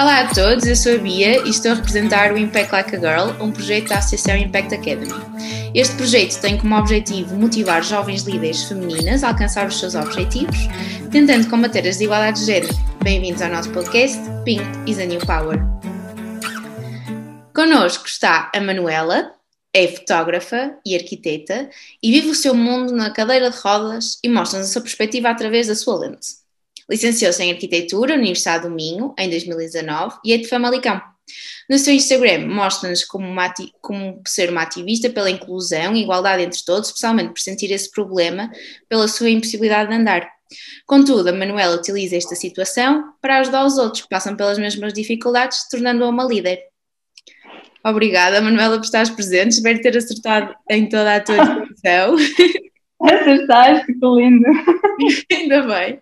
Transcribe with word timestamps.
Olá 0.00 0.20
a 0.20 0.34
todos, 0.34 0.66
eu 0.66 0.74
sou 0.74 0.94
a 0.94 0.96
Bia 0.96 1.46
e 1.46 1.50
estou 1.50 1.72
a 1.72 1.74
representar 1.74 2.32
o 2.32 2.38
Impact 2.38 2.72
Like 2.72 2.96
a 2.96 2.98
Girl, 2.98 3.44
um 3.44 3.52
projeto 3.52 3.90
da 3.90 3.98
Associação 3.98 4.34
Impact 4.34 4.74
Academy. 4.74 5.12
Este 5.74 5.94
projeto 5.94 6.40
tem 6.40 6.56
como 6.56 6.74
objetivo 6.74 7.36
motivar 7.36 7.84
jovens 7.84 8.22
líderes 8.22 8.64
femininas 8.64 9.22
a 9.22 9.28
alcançar 9.28 9.68
os 9.68 9.78
seus 9.78 9.94
objetivos, 9.94 10.56
tentando 11.12 11.50
combater 11.50 11.80
as 11.80 11.96
desigualdades 11.96 12.46
de 12.46 12.46
género. 12.46 12.74
Bem-vindos 13.04 13.42
ao 13.42 13.50
nosso 13.50 13.70
podcast 13.72 14.18
Pink 14.42 14.64
is 14.86 14.98
a 14.98 15.04
New 15.04 15.20
Power. 15.20 15.58
Connosco 17.54 18.06
está 18.06 18.50
a 18.54 18.58
Manuela, 18.58 19.34
é 19.74 19.86
fotógrafa 19.86 20.78
e 20.82 20.96
arquiteta 20.96 21.68
e 22.02 22.10
vive 22.10 22.30
o 22.30 22.34
seu 22.34 22.54
mundo 22.54 22.94
na 22.94 23.10
cadeira 23.10 23.50
de 23.50 23.58
rodas 23.58 24.18
e 24.24 24.30
mostra-nos 24.30 24.70
a 24.70 24.72
sua 24.72 24.80
perspectiva 24.80 25.28
através 25.28 25.66
da 25.66 25.74
sua 25.74 25.98
lente. 25.98 26.39
Licenciou-se 26.90 27.42
em 27.42 27.52
Arquitetura 27.52 28.14
na 28.14 28.22
Universidade 28.22 28.68
do 28.68 28.74
Minho 28.74 29.14
em 29.16 29.30
2019 29.30 30.18
e 30.24 30.32
é 30.32 30.38
de 30.38 30.48
Famalicão. 30.48 31.00
No 31.68 31.78
seu 31.78 31.94
Instagram 31.94 32.48
mostra-nos 32.48 33.04
como, 33.04 33.32
como, 33.80 34.20
ser 34.26 34.50
uma 34.50 34.62
ativista 34.62 35.08
pela 35.08 35.30
inclusão 35.30 35.94
e 35.94 36.02
igualdade 36.02 36.42
entre 36.42 36.58
todos, 36.64 36.88
especialmente 36.88 37.28
por 37.28 37.38
sentir 37.38 37.70
esse 37.70 37.88
problema 37.92 38.50
pela 38.88 39.06
sua 39.06 39.30
impossibilidade 39.30 39.88
de 39.88 39.94
andar. 39.94 40.28
Contudo, 40.84 41.28
a 41.28 41.32
Manuela 41.32 41.76
utiliza 41.76 42.16
esta 42.16 42.34
situação 42.34 43.12
para 43.22 43.38
ajudar 43.38 43.64
os 43.64 43.78
outros 43.78 44.02
que 44.02 44.08
passam 44.08 44.34
pelas 44.34 44.58
mesmas 44.58 44.92
dificuldades, 44.92 45.68
tornando-a 45.70 46.08
uma 46.08 46.24
líder. 46.24 46.58
Obrigada, 47.84 48.40
Manuela, 48.40 48.76
por 48.76 48.84
estares 48.84 49.10
presente. 49.10 49.52
Espero 49.52 49.80
ter 49.80 49.96
acertado 49.96 50.52
em 50.68 50.88
toda 50.88 51.16
a 51.16 51.20
tua 51.20 51.36
descrição. 53.00 53.20
Acertaste, 53.20 53.86
que 53.86 54.06
lindo! 54.06 54.46
Ainda 55.32 55.62
bem. 55.62 56.00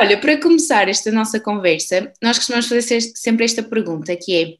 Olha, 0.00 0.18
para 0.18 0.40
começar 0.40 0.88
esta 0.88 1.10
nossa 1.10 1.40
conversa, 1.40 2.12
nós 2.22 2.38
costumamos 2.38 2.68
fazer 2.68 3.00
sempre 3.00 3.44
esta 3.44 3.62
pergunta, 3.62 4.16
que 4.16 4.58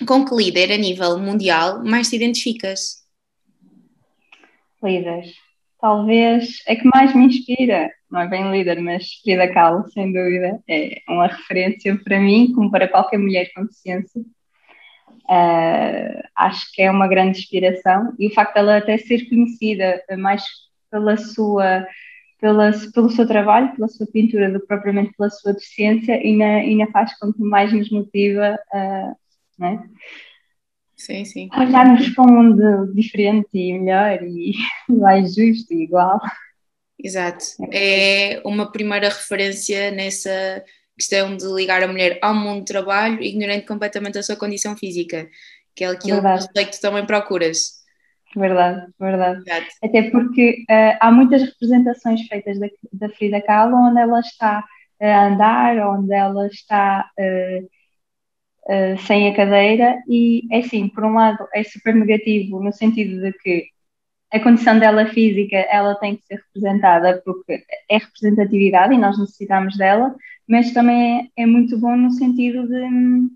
é 0.00 0.04
com 0.04 0.24
que 0.24 0.34
líder 0.34 0.72
a 0.72 0.76
nível 0.76 1.18
mundial 1.18 1.84
mais 1.84 2.08
te 2.08 2.16
identificas? 2.16 3.04
Líder. 4.82 5.24
Talvez 5.80 6.62
é 6.66 6.74
que 6.74 6.88
mais 6.92 7.14
me 7.14 7.26
inspira, 7.26 7.90
não 8.10 8.20
é 8.20 8.28
bem 8.28 8.50
líder, 8.50 8.80
mas 8.80 9.06
Frida 9.22 9.52
Kahlo, 9.52 9.88
sem 9.90 10.12
dúvida, 10.12 10.60
é 10.68 11.00
uma 11.08 11.28
referência 11.28 11.96
para 12.02 12.18
mim, 12.18 12.52
como 12.52 12.70
para 12.70 12.88
qualquer 12.88 13.18
mulher 13.18 13.50
com 13.54 13.64
deficiência. 13.64 14.20
Uh, 15.30 16.22
acho 16.34 16.72
que 16.72 16.82
é 16.82 16.90
uma 16.90 17.06
grande 17.06 17.38
inspiração 17.38 18.14
e 18.18 18.28
o 18.28 18.34
facto 18.34 18.54
dela 18.54 18.78
até 18.78 18.96
ser 18.96 19.28
conhecida 19.28 20.02
mais 20.16 20.42
pela 20.90 21.16
sua 21.16 21.86
pela, 22.40 22.70
pelo 22.94 23.10
seu 23.10 23.26
trabalho, 23.26 23.74
pela 23.74 23.88
sua 23.88 24.06
pintura, 24.06 24.50
do 24.50 24.60
que 24.60 24.66
propriamente 24.66 25.12
pela 25.16 25.28
sua 25.30 25.52
deficiência, 25.52 26.14
ainda, 26.14 26.44
ainda 26.44 26.86
faz 26.92 27.18
com 27.18 27.32
que 27.32 27.42
mais 27.42 27.72
nos 27.72 27.90
motiva 27.90 28.58
a. 28.72 29.12
Né? 29.58 29.82
Sim, 30.96 31.24
sim. 31.24 31.48
Olharmos 31.56 32.08
para 32.10 32.24
um 32.24 32.32
mundo 32.32 32.94
diferente 32.94 33.48
e 33.54 33.78
melhor 33.78 34.22
e 34.22 34.52
mais 34.88 35.34
justo 35.34 35.72
e 35.72 35.82
igual. 35.82 36.20
Exato. 36.98 37.44
É 37.72 38.40
uma 38.44 38.70
primeira 38.70 39.08
referência 39.08 39.90
nessa 39.92 40.64
questão 40.96 41.36
de 41.36 41.46
ligar 41.46 41.82
a 41.82 41.88
mulher 41.88 42.18
ao 42.20 42.34
mundo 42.34 42.60
do 42.60 42.64
trabalho, 42.64 43.22
ignorando 43.22 43.64
completamente 43.64 44.18
a 44.18 44.22
sua 44.22 44.34
condição 44.34 44.76
física, 44.76 45.28
que 45.74 45.84
é 45.84 45.88
aquilo 45.88 46.20
que 46.52 46.66
tu 46.66 46.80
também 46.80 47.06
procuras. 47.06 47.77
Verdade, 48.36 48.92
verdade. 48.98 49.42
Até 49.82 50.10
porque 50.10 50.64
uh, 50.70 50.98
há 51.00 51.10
muitas 51.10 51.42
representações 51.42 52.26
feitas 52.26 52.58
da, 52.58 52.68
da 52.92 53.08
Frida 53.08 53.40
Kahlo 53.40 53.76
onde 53.76 54.00
ela 54.00 54.20
está 54.20 54.64
a 55.00 55.26
andar, 55.26 55.78
onde 55.88 56.12
ela 56.12 56.46
está 56.46 57.10
uh, 57.18 57.64
uh, 58.72 58.98
sem 59.06 59.28
a 59.28 59.34
cadeira, 59.34 60.02
e 60.08 60.42
é 60.50 60.58
assim, 60.58 60.88
por 60.88 61.04
um 61.04 61.14
lado 61.14 61.46
é 61.54 61.62
super 61.64 61.94
negativo 61.94 62.62
no 62.62 62.72
sentido 62.72 63.20
de 63.20 63.32
que 63.38 63.68
a 64.30 64.40
condição 64.40 64.78
dela 64.78 65.06
física 65.06 65.56
ela 65.56 65.94
tem 65.94 66.16
que 66.16 66.26
ser 66.26 66.36
representada 66.36 67.22
porque 67.24 67.64
é 67.90 67.96
representatividade 67.96 68.94
e 68.94 68.98
nós 68.98 69.18
necessitamos 69.18 69.76
dela, 69.76 70.14
mas 70.46 70.72
também 70.72 71.30
é, 71.36 71.42
é 71.42 71.46
muito 71.46 71.78
bom 71.78 71.96
no 71.96 72.10
sentido 72.10 72.66
de 72.68 72.76
hum, 72.84 73.30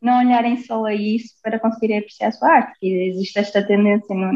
não 0.00 0.18
olharem 0.18 0.56
só 0.58 0.84
a 0.84 0.94
isso 0.94 1.34
para 1.42 1.58
conseguirem 1.58 1.98
apreciar 1.98 2.28
a 2.28 2.32
sua 2.32 2.48
arte, 2.48 2.78
que 2.78 2.86
existe 2.86 3.38
esta 3.38 3.62
tendência 3.62 4.14
no, 4.14 4.32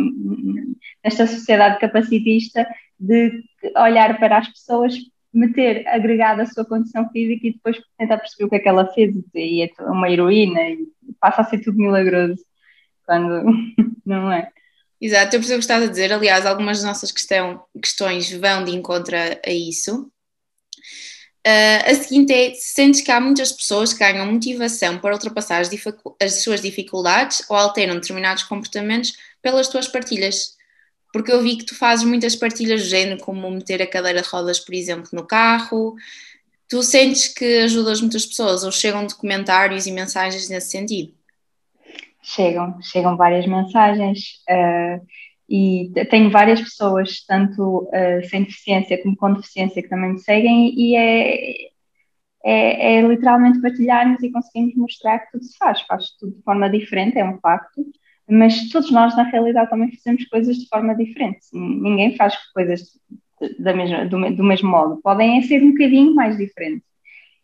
nesta 1.04 1.26
sociedade 1.26 1.78
capacitista 1.78 2.66
de 2.98 3.42
olhar 3.76 4.18
para 4.18 4.38
as 4.38 4.48
pessoas, 4.48 4.94
meter 5.32 5.86
agregada 5.86 6.42
a 6.42 6.46
sua 6.46 6.64
condição 6.64 7.08
física 7.10 7.46
e 7.46 7.52
depois 7.52 7.80
tentar 7.96 8.18
perceber 8.18 8.44
o 8.44 8.48
que 8.48 8.56
é 8.56 8.58
que 8.58 8.68
ela 8.68 8.92
fez 8.92 9.14
e 9.34 9.62
é 9.62 9.82
uma 9.84 10.10
heroína 10.10 10.60
e 10.62 10.88
passa 11.20 11.42
a 11.42 11.44
ser 11.44 11.60
tudo 11.60 11.78
milagroso 11.78 12.42
quando 13.06 13.44
não 14.04 14.32
é. 14.32 14.50
Exato, 15.00 15.34
eu 15.34 15.40
percebo 15.40 15.56
o 15.56 15.58
que 15.60 15.64
estás 15.64 15.82
a 15.82 15.86
dizer. 15.86 16.12
Aliás, 16.12 16.44
algumas 16.44 16.78
das 16.78 16.86
nossas 16.86 17.10
questão, 17.10 17.64
questões 17.80 18.30
vão 18.32 18.64
de 18.64 18.72
encontro 18.72 19.16
a 19.16 19.50
isso. 19.50 20.10
Uh, 21.46 21.90
a 21.90 21.94
seguinte 21.94 22.32
é: 22.32 22.52
sentes 22.54 23.00
que 23.00 23.10
há 23.10 23.20
muitas 23.20 23.50
pessoas 23.50 23.92
que 23.92 24.00
ganham 24.00 24.30
motivação 24.30 24.98
para 24.98 25.14
ultrapassar 25.14 25.60
as, 25.60 25.70
as, 26.22 26.42
suas 26.42 26.60
dificuldades 26.60 27.42
ou 27.48 27.56
alteram 27.56 27.94
determinados 27.94 28.42
comportamentos 28.42 29.14
pelas 29.40 29.68
tuas 29.68 29.88
partilhas? 29.88 30.56
Porque 31.12 31.32
eu 31.32 31.42
vi 31.42 31.56
que 31.56 31.64
tu 31.64 31.74
fazes 31.74 32.04
muitas 32.04 32.36
partilhas 32.36 32.82
do 32.82 32.88
género, 32.88 33.20
como 33.20 33.50
meter 33.50 33.82
a 33.82 33.86
cadeira 33.86 34.20
de 34.22 34.28
rodas, 34.28 34.60
por 34.60 34.74
exemplo, 34.74 35.08
no 35.12 35.26
carro. 35.26 35.96
Tu 36.68 36.82
sentes 36.82 37.26
que 37.26 37.60
ajudas 37.60 38.00
muitas 38.00 38.24
pessoas 38.26 38.62
ou 38.62 38.70
chegam 38.70 39.06
documentários 39.06 39.86
e 39.86 39.92
mensagens 39.92 40.48
nesse 40.48 40.70
sentido? 40.70 41.14
Chegam, 42.22 42.80
chegam 42.82 43.16
várias 43.16 43.46
mensagens. 43.46 44.40
Uh 44.48 45.04
e 45.50 45.90
tenho 46.08 46.30
várias 46.30 46.60
pessoas, 46.60 47.24
tanto 47.26 47.88
uh, 47.88 48.28
sem 48.28 48.44
deficiência 48.44 49.02
como 49.02 49.16
com 49.16 49.34
deficiência, 49.34 49.82
que 49.82 49.88
também 49.88 50.12
me 50.12 50.20
seguem, 50.20 50.72
e 50.78 50.94
é, 50.94 51.70
é, 52.44 52.94
é, 52.94 53.02
literalmente 53.02 53.60
partilharmos 53.60 54.22
e 54.22 54.30
conseguimos 54.30 54.76
mostrar 54.76 55.18
que 55.18 55.32
tudo 55.32 55.44
se 55.44 55.58
faz, 55.58 55.80
faz 55.82 56.10
tudo 56.20 56.36
de 56.36 56.42
forma 56.42 56.70
diferente, 56.70 57.18
é 57.18 57.24
um 57.24 57.40
facto, 57.40 57.84
mas 58.28 58.68
todos 58.68 58.92
nós, 58.92 59.16
na 59.16 59.24
realidade, 59.24 59.68
também 59.68 59.90
fazemos 59.90 60.24
coisas 60.26 60.56
de 60.56 60.68
forma 60.68 60.94
diferente. 60.94 61.40
Ninguém 61.52 62.14
faz 62.14 62.36
coisas 62.52 62.82
da 63.58 63.74
mesma, 63.74 64.06
do, 64.06 64.36
do 64.36 64.44
mesmo 64.44 64.70
modo, 64.70 65.00
podem 65.02 65.42
ser 65.42 65.64
um 65.64 65.72
bocadinho 65.72 66.14
mais 66.14 66.38
diferentes. 66.38 66.86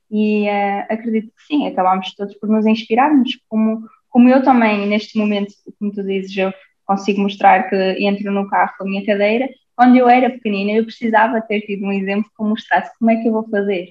E 0.08 0.44
uh, 0.44 0.86
acredito 0.88 1.32
que 1.34 1.42
sim, 1.44 1.66
acabamos 1.66 2.14
todos 2.14 2.36
por 2.36 2.48
nos 2.48 2.66
inspirarmos, 2.66 3.36
como, 3.48 3.84
como 4.08 4.28
eu 4.28 4.44
também, 4.44 4.86
neste 4.86 5.18
momento, 5.18 5.52
como 5.80 5.92
tu 5.92 6.04
dizes, 6.04 6.36
eu 6.36 6.52
consigo 6.86 7.20
mostrar 7.20 7.68
que 7.68 7.76
entro 7.98 8.30
no 8.32 8.48
carro 8.48 8.72
com 8.78 8.84
a 8.84 8.86
minha 8.86 9.04
cadeira. 9.04 9.48
Quando 9.74 9.96
eu 9.96 10.08
era 10.08 10.30
pequenina, 10.30 10.72
eu 10.72 10.84
precisava 10.84 11.40
ter 11.42 11.60
tido 11.60 11.84
um 11.84 11.92
exemplo 11.92 12.30
que 12.34 12.42
mostrasse 12.42 12.98
como 12.98 13.10
é 13.10 13.16
que 13.16 13.28
eu 13.28 13.32
vou 13.32 13.46
fazer. 13.50 13.86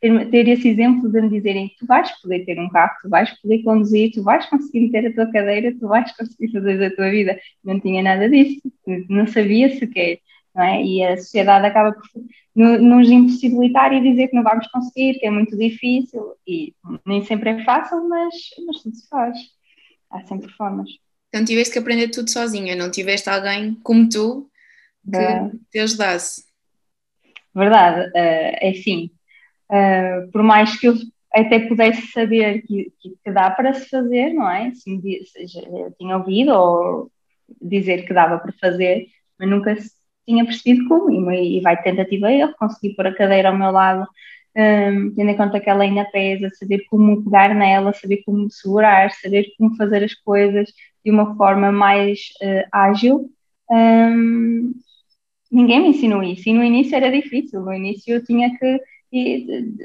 Ter, 0.00 0.30
ter 0.30 0.48
esse 0.48 0.68
exemplo 0.68 1.10
de 1.10 1.20
me 1.22 1.30
dizerem: 1.30 1.70
tu 1.78 1.86
vais 1.86 2.10
poder 2.20 2.44
ter 2.44 2.60
um 2.60 2.68
carro, 2.68 2.94
tu 3.00 3.08
vais 3.08 3.30
poder 3.40 3.62
conduzir, 3.62 4.12
tu 4.12 4.22
vais 4.22 4.44
conseguir 4.46 4.90
ter 4.90 5.06
a 5.06 5.14
tua 5.14 5.32
cadeira, 5.32 5.74
tu 5.78 5.88
vais 5.88 6.14
conseguir 6.14 6.52
fazer 6.52 6.84
a 6.84 6.94
tua 6.94 7.10
vida. 7.10 7.38
Não 7.64 7.80
tinha 7.80 8.02
nada 8.02 8.28
disso, 8.28 8.60
não 9.08 9.26
sabia 9.26 9.74
sequer. 9.78 10.18
Não 10.54 10.62
é? 10.62 10.84
E 10.84 11.02
a 11.04 11.16
sociedade 11.16 11.66
acaba 11.66 11.92
por 11.92 12.02
nos 12.54 13.08
impossibilitar 13.08 13.92
e 13.92 14.00
dizer 14.02 14.28
que 14.28 14.36
não 14.36 14.42
vamos 14.42 14.66
conseguir, 14.68 15.18
que 15.18 15.26
é 15.26 15.30
muito 15.30 15.56
difícil. 15.56 16.34
E 16.46 16.74
nem 17.06 17.24
sempre 17.24 17.50
é 17.50 17.64
fácil, 17.64 18.06
mas, 18.08 18.34
mas 18.66 18.82
tudo 18.82 18.96
se 18.96 19.08
faz. 19.08 19.38
Há 20.10 20.22
sempre 20.24 20.50
formas. 20.52 20.90
Então 21.28 21.44
tiveste 21.44 21.72
que 21.72 21.78
aprender 21.78 22.08
tudo 22.08 22.30
sozinha, 22.30 22.74
não 22.74 22.90
tiveste 22.90 23.28
alguém 23.28 23.74
como 23.82 24.08
tu 24.08 24.50
que 25.10 25.16
é. 25.16 25.50
te 25.70 25.78
ajudasse. 25.78 26.44
Verdade, 27.54 28.08
uh, 28.10 28.12
é 28.14 28.70
assim, 28.70 29.10
uh, 29.70 30.30
por 30.30 30.42
mais 30.42 30.78
que 30.78 30.88
eu 30.88 30.94
até 31.32 31.60
pudesse 31.60 32.06
saber 32.12 32.62
que, 32.62 32.92
que, 33.00 33.30
dá 33.30 33.50
para 33.50 33.74
se 33.74 33.88
fazer, 33.88 34.32
não 34.32 34.50
é? 34.50 34.72
Se 34.74 35.24
seja, 35.24 35.60
eu 35.60 35.92
tinha 35.98 36.16
ouvido 36.16 36.52
ou 36.52 37.12
dizer 37.60 38.06
que 38.06 38.14
dava 38.14 38.38
para 38.38 38.52
fazer, 38.52 39.06
mas 39.38 39.48
nunca 39.48 39.76
tinha 40.26 40.44
percebido 40.44 40.86
como, 40.88 41.30
e, 41.32 41.58
e 41.58 41.60
vai 41.60 41.80
tentativa 41.82 42.32
eu 42.32 42.52
consegui 42.54 42.94
pôr 42.94 43.06
a 43.06 43.14
cadeira 43.14 43.48
ao 43.48 43.56
meu 43.56 43.70
lado, 43.70 44.06
um, 44.56 45.14
tendo 45.14 45.30
em 45.30 45.36
conta 45.36 45.60
que 45.60 45.70
ela 45.70 45.84
ainda 45.84 46.04
pesa, 46.06 46.50
saber 46.50 46.84
como 46.90 47.22
pegar 47.24 47.54
nela, 47.54 47.92
saber 47.92 48.22
como 48.24 48.50
segurar, 48.50 49.10
saber 49.12 49.46
como 49.56 49.76
fazer 49.76 50.04
as 50.04 50.14
coisas 50.14 50.72
de 51.04 51.10
uma 51.10 51.36
forma 51.36 51.70
mais 51.72 52.18
uh, 52.42 52.68
ágil. 52.72 53.30
Um, 53.70 54.72
ninguém 55.50 55.80
me 55.82 55.88
ensinou 55.88 56.22
isso 56.22 56.48
e 56.48 56.52
no 56.52 56.64
início 56.64 56.96
era 56.96 57.10
difícil. 57.10 57.60
No 57.60 57.72
início 57.72 58.14
eu 58.14 58.24
tinha 58.24 58.56
que 58.58 58.80
e, 59.12 59.76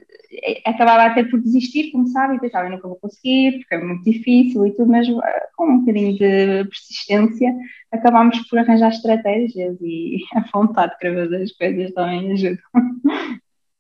acabava 0.66 1.04
até 1.04 1.24
por 1.24 1.40
desistir, 1.42 1.92
como 1.92 2.08
sabe, 2.08 2.36
e 2.36 2.40
pensava, 2.40 2.68
eu 2.68 2.72
nunca 2.72 2.88
vou 2.88 2.98
conseguir, 2.98 3.60
porque 3.60 3.76
é 3.76 3.84
muito 3.84 4.04
difícil 4.04 4.66
e 4.66 4.72
tudo, 4.72 4.92
mas 4.92 5.08
eh, 5.08 5.48
com 5.56 5.70
um 5.70 5.80
bocadinho 5.80 6.14
de 6.14 6.66
persistência 6.66 7.54
acabámos 7.92 8.40
por 8.50 8.60
arranjar 8.60 8.90
estratégias 8.90 9.78
e 9.82 10.20
a 10.36 10.42
vontade 10.54 10.92
de 10.92 10.96
escrever 10.96 11.42
as 11.42 11.52
coisas 11.54 11.94
também 11.94 12.34
ajuda. 12.34 12.60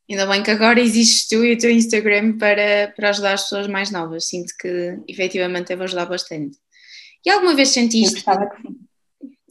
Ainda 0.10 0.28
bem 0.28 0.44
que 0.44 0.52
agora 0.52 0.82
existes 0.82 1.28
tu 1.28 1.44
e 1.46 1.54
o 1.54 1.58
teu 1.58 1.72
Instagram 1.72 2.38
para, 2.38 2.94
para 2.96 3.10
ajudar 3.10 3.34
as 3.34 3.44
pessoas 3.44 3.68
mais 3.68 3.90
novas. 3.90 4.26
Sinto 4.26 4.54
que 4.60 4.98
efetivamente 5.08 5.70
deve 5.70 5.84
ajudar 5.84 6.06
bastante. 6.06 6.58
E 7.26 7.30
alguma 7.30 7.56
vez 7.56 7.70
sentiste. 7.70 8.24
Eu, 8.28 8.50
que 8.50 8.62
sim. 8.62 8.76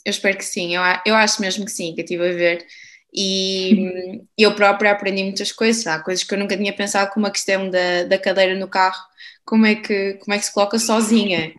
eu 0.05 0.11
espero 0.11 0.37
que 0.37 0.45
sim, 0.45 0.77
eu, 0.77 0.83
eu 1.07 1.15
acho 1.15 1.41
mesmo 1.41 1.65
que 1.65 1.71
sim, 1.71 1.95
que 1.95 2.03
eu 2.03 2.05
estive 2.05 2.29
a 2.29 2.33
ver. 2.33 2.67
E 3.15 4.23
eu 4.39 4.55
própria 4.55 4.93
aprendi 4.93 5.23
muitas 5.23 5.53
coisas. 5.53 5.87
Há 5.87 6.01
coisas 6.01 6.25
que 6.25 6.35
eu 6.35 6.39
nunca 6.39 6.57
tinha 6.57 6.73
pensado, 6.73 7.11
como 7.13 7.27
a 7.27 7.31
questão 7.31 7.71
da, 7.71 8.05
da 8.05 8.19
cadeira 8.19 8.55
no 8.55 8.69
carro, 8.69 9.03
como 9.45 9.67
é, 9.67 9.75
que, 9.75 10.15
como 10.15 10.35
é 10.35 10.39
que 10.39 10.45
se 10.45 10.53
coloca 10.53 10.79
sozinha. 10.79 11.55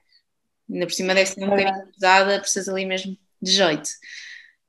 Ainda 0.72 0.86
por 0.86 0.94
cima 0.94 1.14
deve 1.16 1.30
ser 1.30 1.44
um 1.44 1.50
bocadinho 1.50 1.88
pesada, 1.94 2.40
precisa 2.40 2.72
ali 2.72 2.86
mesmo 2.86 3.18
de 3.42 3.52
jeito. 3.52 3.90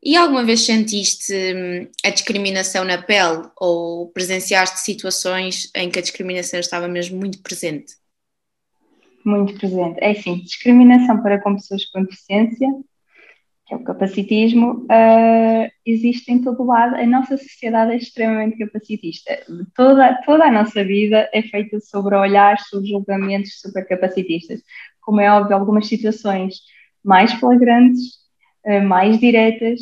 E 0.04 0.16
alguma 0.16 0.44
vez 0.44 0.60
sentiste 0.60 1.32
hum, 1.32 1.88
a 2.04 2.10
discriminação 2.10 2.84
na 2.84 3.00
pele 3.00 3.48
ou 3.58 4.10
presenciaste 4.10 4.80
situações 4.80 5.70
em 5.74 5.88
que 5.88 5.98
a 5.98 6.02
discriminação 6.02 6.60
estava 6.60 6.86
mesmo 6.86 7.18
muito 7.18 7.42
presente? 7.42 7.94
Muito 9.24 9.54
presente. 9.54 9.98
É 10.02 10.10
assim, 10.10 10.40
discriminação 10.40 11.22
para 11.22 11.40
com 11.40 11.54
pessoas 11.54 11.86
com 11.86 12.04
deficiência, 12.04 12.68
que 13.66 13.72
é 13.72 13.76
o 13.78 13.82
capacitismo, 13.82 14.84
uh, 14.84 15.70
existe 15.86 16.30
em 16.30 16.42
todo 16.42 16.64
lado. 16.64 16.96
A 16.96 17.06
nossa 17.06 17.38
sociedade 17.38 17.92
é 17.92 17.96
extremamente 17.96 18.58
capacitista. 18.58 19.42
Toda, 19.74 20.20
toda 20.26 20.44
a 20.44 20.52
nossa 20.52 20.84
vida 20.84 21.30
é 21.32 21.40
feita 21.40 21.80
sobre 21.80 22.14
olhares, 22.14 22.68
sobre 22.68 22.90
julgamentos 22.90 23.58
super 23.58 23.88
capacitistas. 23.88 24.60
Como 25.00 25.22
é 25.22 25.32
óbvio, 25.32 25.56
algumas 25.56 25.86
situações 25.86 26.56
mais 27.02 27.32
flagrantes 27.32 28.23
mais 28.80 29.18
diretas, 29.18 29.80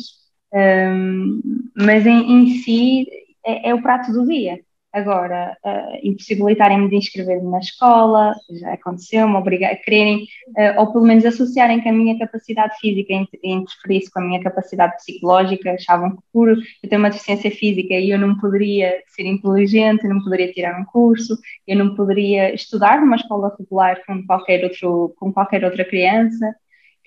um, 0.53 1.41
mas 1.75 2.05
em, 2.05 2.31
em 2.31 2.47
si 2.59 3.07
é, 3.45 3.69
é, 3.69 3.73
o 3.73 3.81
prato 3.81 4.11
do 4.11 4.25
dia. 4.25 4.59
Agora, 4.93 5.57
uh, 5.65 6.07
impossibilitarem-me 6.07 6.87
de 6.87 6.97
inscrever-me 6.97 7.49
na 7.49 7.57
escola, 7.57 8.35
já 8.61 8.73
aconteceu-me, 8.73 9.35
obrigar, 9.35 9.75
quererem, 9.77 10.27
uh, 10.49 10.79
ou 10.79 10.93
pelo 10.93 11.03
menos 11.03 11.25
associarem 11.25 11.81
que 11.81 11.89
a 11.89 11.91
minha 11.91 12.15
capacidade 12.19 12.77
física 12.79 13.11
interferisse 13.43 14.11
com 14.11 14.19
a 14.19 14.23
minha 14.23 14.43
capacidade 14.43 14.95
psicológica, 14.97 15.71
achavam 15.71 16.11
que 16.11 16.21
por 16.31 16.49
eu 16.49 16.57
ter 16.87 16.97
uma 16.97 17.09
deficiência 17.09 17.49
física 17.49 17.95
e 17.95 18.11
eu 18.11 18.19
não 18.19 18.37
poderia 18.37 19.01
ser 19.07 19.25
inteligente, 19.25 20.07
não 20.07 20.23
poderia 20.23 20.53
tirar 20.53 20.79
um 20.79 20.85
curso, 20.85 21.39
eu 21.67 21.75
não 21.75 21.95
poderia 21.95 22.53
estudar 22.53 23.01
numa 23.01 23.15
escola 23.15 23.55
regular 23.57 23.99
com 24.05 24.23
qualquer, 24.27 24.63
outro, 24.63 25.15
com 25.17 25.33
qualquer 25.33 25.65
outra 25.65 25.83
criança, 25.83 26.53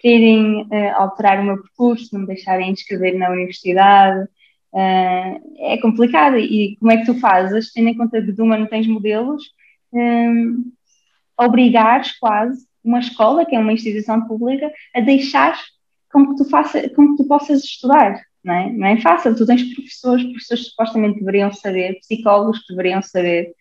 quererem 0.06 0.62
uh, 0.62 0.94
alterar 0.94 1.41
o 1.41 1.44
meu 1.44 1.61
percurso, 1.61 2.11
não 2.12 2.20
me 2.20 2.29
deixarem 2.29 2.70
inscrever 2.70 3.19
na 3.19 3.29
universidade. 3.29 4.29
Uh, 4.73 5.56
é 5.58 5.79
complicado. 5.82 6.38
E 6.38 6.76
como 6.79 6.93
é 6.93 6.99
que 6.99 7.06
tu 7.06 7.14
fazes, 7.19 7.73
tendo 7.73 7.88
em 7.88 7.97
conta 7.97 8.23
que 8.23 8.31
de 8.31 8.41
uma 8.41 8.56
não 8.56 8.67
tens 8.67 8.87
modelos, 8.87 9.43
um, 9.93 10.62
eh, 11.38 11.44
obrigares 11.44 12.12
quase 12.19 12.67
uma 12.85 13.00
escola, 13.00 13.44
que 13.44 13.56
é 13.56 13.58
uma 13.58 13.73
instituição 13.73 14.26
pública, 14.29 14.70
a 14.94 15.00
deixar 15.00 15.58
com 16.12 16.29
que 16.29 16.37
tu, 16.37 16.49
faça, 16.49 16.88
com 16.91 17.11
que 17.11 17.23
tu 17.23 17.29
possas 17.29 17.64
estudar. 17.64 18.23
Não 18.44 18.55
é? 18.55 18.73
não 18.73 18.87
é 18.87 19.00
fácil, 19.00 19.35
tu 19.35 19.44
tens 19.44 19.75
professores, 19.75 20.25
professores 20.25 20.69
supostamente 20.69 21.19
deveriam 21.19 21.52
saber, 21.52 21.99
psicólogos 21.99 22.62
deveriam 22.69 23.02
saber, 23.02 23.52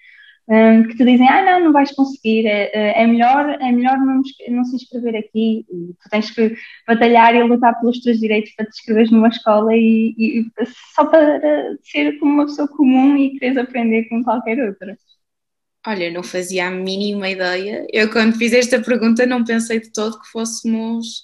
um, 0.48 0.84
que 0.84 0.96
te 0.96 1.04
dizem, 1.04 1.28
ah, 1.28 1.44
não, 1.44 1.66
não 1.66 1.74
vais 1.74 1.92
conseguir, 1.92 2.46
é, 2.46 2.70
é, 2.74 3.04
é 3.04 3.08
melhor, 3.08 3.50
é 3.50 3.72
melhor 3.72 3.98
não, 3.98 4.22
não, 4.50 4.64
se 4.64 4.76
inscrever 4.76 5.16
aqui, 5.16 5.66
tu 5.68 6.10
tens 6.10 6.30
que 6.30 6.56
batalhar 6.88 7.34
e 7.34 7.42
lutar 7.44 7.80
pelos 7.80 8.00
teus 8.00 8.20
direitos 8.20 8.52
para 8.56 8.66
te 8.66 8.78
inscreveres 8.78 9.12
numa 9.12 9.30
escola 9.30 9.76
e, 9.76 10.14
e, 10.18 10.46
só 10.94 11.06
para 11.06 11.42
ser 11.82 12.20
como 12.20 12.34
uma 12.34 12.46
pessoa 12.46 12.68
comum 12.68 13.18
e 13.18 13.32
quereres 13.32 13.58
aprender 13.58 14.08
como 14.08 14.24
qualquer 14.24 14.60
outra. 14.60 14.96
Olha, 15.88 16.12
não 16.12 16.24
fazia 16.24 16.68
a 16.68 16.72
mínima 16.72 17.30
ideia. 17.30 17.86
Eu, 17.92 18.12
quando 18.12 18.38
fiz 18.38 18.54
esta 18.54 18.80
pergunta, 18.82 19.26
não 19.26 19.44
pensei 19.44 19.80
de 19.80 19.92
todo 19.92 20.20
que 20.20 20.28
fôssemos 20.30 21.24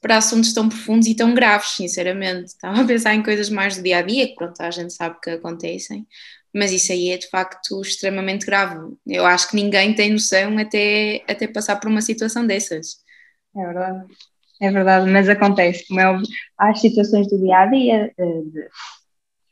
para 0.00 0.18
assuntos 0.18 0.52
tão 0.52 0.68
profundos 0.68 1.06
e 1.08 1.14
tão 1.14 1.34
graves, 1.34 1.70
sinceramente. 1.70 2.48
Estava 2.48 2.80
a 2.82 2.84
pensar 2.84 3.14
em 3.14 3.22
coisas 3.22 3.48
mais 3.50 3.76
do 3.76 3.82
dia 3.82 3.98
a 3.98 4.02
dia, 4.02 4.28
que 4.28 4.34
pronto, 4.34 4.60
a 4.60 4.70
gente 4.70 4.92
sabe 4.92 5.16
que 5.22 5.30
acontecem, 5.30 6.06
mas 6.58 6.72
isso 6.72 6.92
aí 6.92 7.10
é 7.10 7.16
de 7.16 7.28
facto 7.30 7.80
extremamente 7.80 8.44
grave. 8.44 8.94
Eu 9.06 9.24
acho 9.24 9.48
que 9.50 9.56
ninguém 9.56 9.94
tem 9.94 10.10
noção 10.10 10.58
até, 10.58 11.22
até 11.28 11.46
passar 11.46 11.76
por 11.76 11.88
uma 11.88 12.02
situação 12.02 12.46
dessas. 12.46 12.96
É 13.56 13.64
verdade, 13.64 14.06
é 14.60 14.70
verdade, 14.70 15.10
mas 15.10 15.28
acontece, 15.28 15.86
como 15.86 16.00
é 16.00 16.08
óbvio, 16.08 16.26
há 16.58 16.70
as 16.70 16.80
situações 16.80 17.28
do 17.28 17.38
dia 17.38 17.58
a 17.58 17.66
dia, 17.66 18.12
eh, 18.18 18.42
de, 18.52 18.68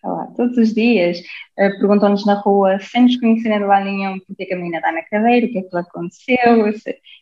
lá, 0.05 0.27
todos 0.37 0.57
os 0.59 0.75
dias, 0.75 1.21
eh, 1.59 1.71
perguntam-nos 1.71 2.27
na 2.27 2.35
rua, 2.35 2.79
sem 2.81 3.03
nos 3.03 3.17
conhecerem 3.19 3.59
de 3.59 3.65
lá 3.65 3.81
nenhum, 3.81 4.19
porque 4.21 4.43
é 4.45 4.47
que 4.47 4.55
a 4.55 4.57
menina 4.57 4.79
está 4.79 4.93
na 4.93 5.03
cadeira, 5.03 5.47
o 5.47 5.51
que 5.51 5.59
é 5.59 5.63
que 5.63 5.75
lhe 5.75 5.81
aconteceu, 5.81 6.73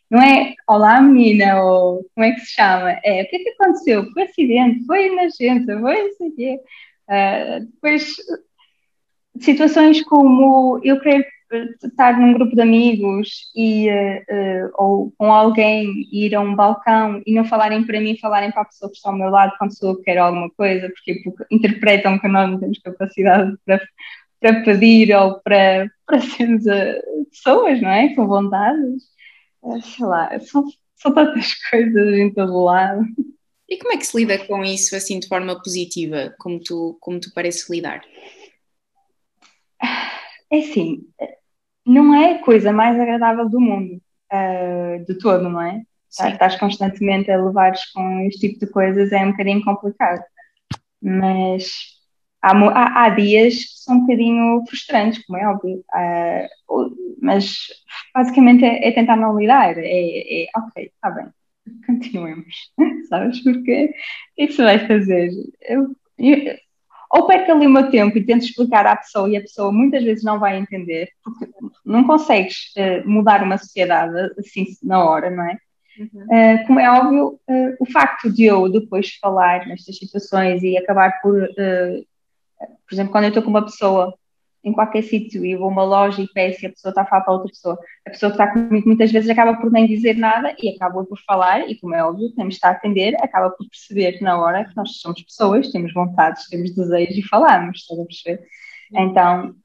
não 0.09 0.21
é 0.21 0.53
olá 0.67 1.01
menina, 1.01 1.63
ou 1.63 2.05
como 2.13 2.25
é 2.25 2.31
que 2.33 2.41
se 2.41 2.53
chama, 2.53 2.91
é 3.03 3.23
o 3.23 3.27
que 3.27 3.35
é 3.35 3.39
que 3.39 3.49
aconteceu, 3.49 4.11
foi 4.11 4.23
acidente, 4.23 4.85
foi 4.85 5.07
emergência, 5.07 5.79
foi 5.79 6.03
não 6.03 6.13
sei 6.15 6.27
o 6.27 6.35
quê. 6.35 6.59
Uh, 7.07 7.65
depois 7.65 8.15
situações 9.39 10.01
como 10.03 10.79
eu 10.83 10.99
querer 10.99 11.27
estar 11.83 12.19
num 12.19 12.33
grupo 12.33 12.55
de 12.55 12.61
amigos 12.61 13.51
e, 13.55 13.89
uh, 13.89 14.71
ou 14.75 15.13
com 15.17 15.31
alguém 15.31 16.07
ir 16.11 16.35
a 16.35 16.41
um 16.41 16.55
balcão 16.55 17.21
e 17.25 17.33
não 17.33 17.45
falarem 17.45 17.83
para 17.83 17.99
mim, 17.99 18.17
falarem 18.17 18.51
para 18.51 18.63
a 18.63 18.65
pessoa 18.65 18.89
que 18.89 18.97
está 18.97 19.09
ao 19.09 19.17
meu 19.17 19.29
lado 19.29 19.53
quando 19.57 19.77
sou 19.77 19.91
eu 19.91 20.01
quero 20.01 20.23
alguma 20.23 20.49
coisa, 20.51 20.89
porque, 20.89 21.21
porque 21.23 21.45
interpretam 21.51 22.19
que 22.19 22.27
nós 22.27 22.49
não 22.49 22.59
temos 22.59 22.79
capacidade 22.79 23.55
para, 23.65 23.81
para 24.39 24.63
pedir 24.63 25.15
ou 25.15 25.39
para, 25.41 25.89
para 26.05 26.21
sermos 26.21 26.65
uh, 26.65 27.25
pessoas, 27.29 27.81
não 27.81 27.89
é? 27.89 28.13
Com 28.15 28.27
vontades. 28.27 29.03
Uh, 29.61 29.81
sei 29.81 30.05
lá, 30.05 30.39
são, 30.39 30.65
são 30.95 31.13
tantas 31.13 31.53
coisas 31.69 32.13
em 32.17 32.33
todo 32.33 32.63
lado. 32.63 33.05
E 33.67 33.77
como 33.77 33.93
é 33.93 33.97
que 33.97 34.05
se 34.05 34.15
lida 34.17 34.37
com 34.45 34.63
isso 34.63 34.95
assim 34.95 35.19
de 35.19 35.27
forma 35.27 35.59
positiva, 35.61 36.35
como 36.37 36.59
tu, 36.59 36.97
como 36.99 37.19
tu 37.19 37.33
pareces 37.33 37.67
lidar? 37.69 38.01
É 40.55 40.59
assim, 40.59 41.01
não 41.85 42.15
é 42.15 42.33
a 42.33 42.43
coisa 42.43 42.71
mais 42.71 42.97
agradável 42.97 43.49
do 43.49 43.59
mundo, 43.59 44.01
uh, 44.31 45.05
de 45.05 45.17
todo, 45.19 45.49
não 45.49 45.61
é? 45.61 45.81
Sim. 46.09 46.29
Estás 46.29 46.57
constantemente 46.57 47.29
a 47.29 47.43
levares 47.43 47.91
com 47.91 48.21
este 48.21 48.47
tipo 48.47 48.65
de 48.65 48.71
coisas, 48.71 49.11
é 49.11 49.19
um 49.25 49.31
bocadinho 49.31 49.63
complicado. 49.65 50.23
Mas 51.01 51.73
há, 52.41 52.51
há, 52.53 53.03
há 53.03 53.09
dias 53.09 53.55
que 53.55 53.83
são 53.83 53.97
um 53.97 54.01
bocadinho 54.01 54.63
frustrantes, 54.65 55.25
como 55.25 55.37
é 55.37 55.45
óbvio. 55.45 55.83
Uh, 55.93 56.95
mas 57.21 57.67
basicamente 58.13 58.63
é, 58.63 58.87
é, 58.87 58.91
tentar 58.93 59.17
não 59.17 59.37
lidar. 59.37 59.77
É, 59.77 60.43
é 60.43 60.47
ok, 60.55 60.85
está 60.85 61.11
bem, 61.11 61.27
continuemos. 61.85 62.71
Sabes? 63.09 63.43
Porque 63.43 63.59
o 63.59 63.63
que 63.63 63.93
é 64.41 64.47
que 64.47 64.53
se 64.53 64.63
vai 64.63 64.87
fazer? 64.87 65.31
Eu, 65.63 65.93
eu, 66.17 66.55
ou 67.11 67.27
perco 67.27 67.51
ali 67.51 67.67
o 67.67 67.69
meu 67.69 67.89
tempo 67.89 68.17
e 68.17 68.25
tento 68.25 68.45
explicar 68.45 68.85
à 68.85 68.95
pessoa 68.95 69.29
e 69.29 69.37
a 69.37 69.41
pessoa 69.41 69.71
muitas 69.71 70.03
vezes 70.03 70.23
não 70.23 70.39
vai 70.39 70.57
entender, 70.57 71.09
porque 71.23 71.47
não 71.85 72.05
consegues 72.05 72.73
uh, 72.77 73.07
mudar 73.07 73.43
uma 73.43 73.57
sociedade 73.57 74.33
assim 74.37 74.65
na 74.83 75.03
hora, 75.03 75.29
não 75.29 75.43
é? 75.43 75.57
Uhum. 75.97 76.23
Uh, 76.23 76.67
como 76.67 76.79
é 76.79 76.91
óbvio, 76.91 77.39
uh, 77.47 77.75
o 77.79 77.85
facto 77.91 78.31
de 78.31 78.45
eu 78.45 78.69
depois 78.69 79.15
falar 79.21 79.65
nestas 79.67 79.97
situações 79.97 80.61
e 80.63 80.77
acabar 80.77 81.21
por, 81.21 81.47
por 81.55 82.93
exemplo, 82.93 83.11
quando 83.11 83.25
eu 83.25 83.29
estou 83.29 83.43
com 83.43 83.49
uma 83.49 83.65
pessoa 83.65 84.13
em 84.65 84.73
qualquer 84.73 85.03
sítio 85.03 85.45
e 85.45 85.55
vou 85.55 85.67
a 85.67 85.71
uma 85.71 85.83
loja 85.83 86.23
e 86.23 86.27
peço 86.27 86.65
e 86.65 86.67
a 86.67 86.71
pessoa 86.71 86.89
está 86.89 87.03
a 87.03 87.05
falar 87.05 87.21
para 87.21 87.33
outra 87.33 87.49
pessoa, 87.49 87.79
a 88.05 88.09
pessoa 88.09 88.31
que 88.31 88.41
está 88.41 88.51
comigo 88.51 88.87
muitas 88.87 89.11
vezes 89.11 89.29
acaba 89.29 89.55
por 89.55 89.71
nem 89.71 89.85
dizer 89.85 90.17
nada 90.17 90.55
e 90.59 90.69
acaba 90.69 91.05
por 91.05 91.19
falar, 91.19 91.69
e 91.69 91.77
como 91.79 91.93
é 91.93 92.03
óbvio, 92.03 92.33
temos 92.35 92.55
de 92.55 92.57
estar 92.57 92.69
a 92.69 92.71
atender, 92.71 93.15
acaba 93.21 93.51
por 93.51 93.69
perceber 93.69 94.19
na 94.21 94.39
hora 94.39 94.65
que 94.65 94.75
nós 94.75 94.97
somos 94.97 95.21
pessoas, 95.21 95.71
temos 95.71 95.93
vontades, 95.93 96.49
temos 96.49 96.73
desejos 96.73 97.15
e 97.15 97.21
falamos, 97.21 97.81
estás 97.81 97.99
a 97.99 98.05
perceber? 98.05 98.47
Então, 98.91 99.55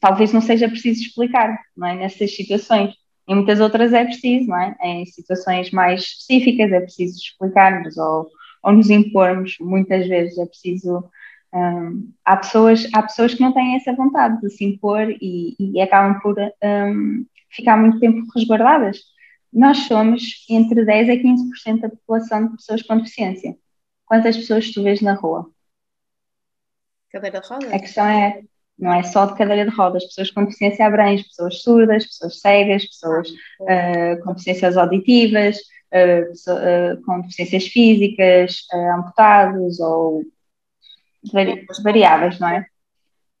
talvez 0.00 0.32
não 0.32 0.40
seja 0.40 0.68
preciso 0.68 1.02
explicar, 1.02 1.58
não 1.76 1.88
é? 1.88 1.94
Nessas 1.96 2.34
situações. 2.36 2.94
Em 3.28 3.34
muitas 3.34 3.58
outras 3.58 3.92
é 3.92 4.04
preciso, 4.04 4.46
não 4.46 4.60
é? 4.60 4.76
Em 4.80 5.06
situações 5.06 5.72
mais 5.72 6.02
específicas 6.02 6.70
é 6.70 6.80
preciso 6.80 7.18
explicarmos 7.18 7.96
ou, 7.98 8.30
ou 8.62 8.72
nos 8.72 8.90
impormos, 8.90 9.56
muitas 9.60 10.06
vezes 10.06 10.38
é 10.38 10.46
preciso 10.46 11.10
um, 11.56 12.12
há, 12.24 12.36
pessoas, 12.36 12.86
há 12.92 13.02
pessoas 13.02 13.34
que 13.34 13.40
não 13.40 13.52
têm 13.52 13.76
essa 13.76 13.94
vontade 13.94 14.40
de 14.40 14.50
se 14.50 14.64
impor 14.64 15.10
e, 15.10 15.56
e 15.58 15.80
acabam 15.80 16.20
por 16.20 16.36
um, 16.38 17.26
ficar 17.50 17.76
muito 17.76 17.98
tempo 17.98 18.26
resguardadas. 18.34 18.98
Nós 19.52 19.78
somos 19.86 20.44
entre 20.50 20.84
10% 20.84 21.10
a 21.10 21.72
15% 21.72 21.80
da 21.80 21.88
população 21.88 22.48
de 22.48 22.56
pessoas 22.56 22.82
com 22.82 22.98
deficiência. 22.98 23.56
Quantas 24.04 24.36
pessoas 24.36 24.70
tu 24.70 24.82
vês 24.82 25.00
na 25.00 25.14
rua? 25.14 25.50
Cadeira 27.10 27.40
de 27.40 27.48
rodas? 27.48 27.72
A 27.72 27.78
questão 27.78 28.06
é, 28.06 28.42
não 28.78 28.92
é 28.92 29.02
só 29.02 29.24
de 29.24 29.34
cadeira 29.34 29.68
de 29.68 29.74
rodas, 29.74 30.04
pessoas 30.04 30.30
com 30.30 30.44
deficiência 30.44 30.86
abrange, 30.86 31.24
pessoas 31.24 31.62
surdas, 31.62 32.06
pessoas 32.06 32.40
cegas, 32.40 32.84
pessoas 32.84 33.30
uh, 33.30 34.22
com 34.22 34.32
deficiências 34.32 34.76
auditivas, 34.76 35.56
uh, 35.94 36.52
uh, 36.52 37.02
com 37.04 37.22
deficiências 37.22 37.66
físicas, 37.68 38.66
amputados 38.94 39.80
ou 39.80 40.22
variáveis, 41.82 42.38
não 42.38 42.48
é? 42.48 42.66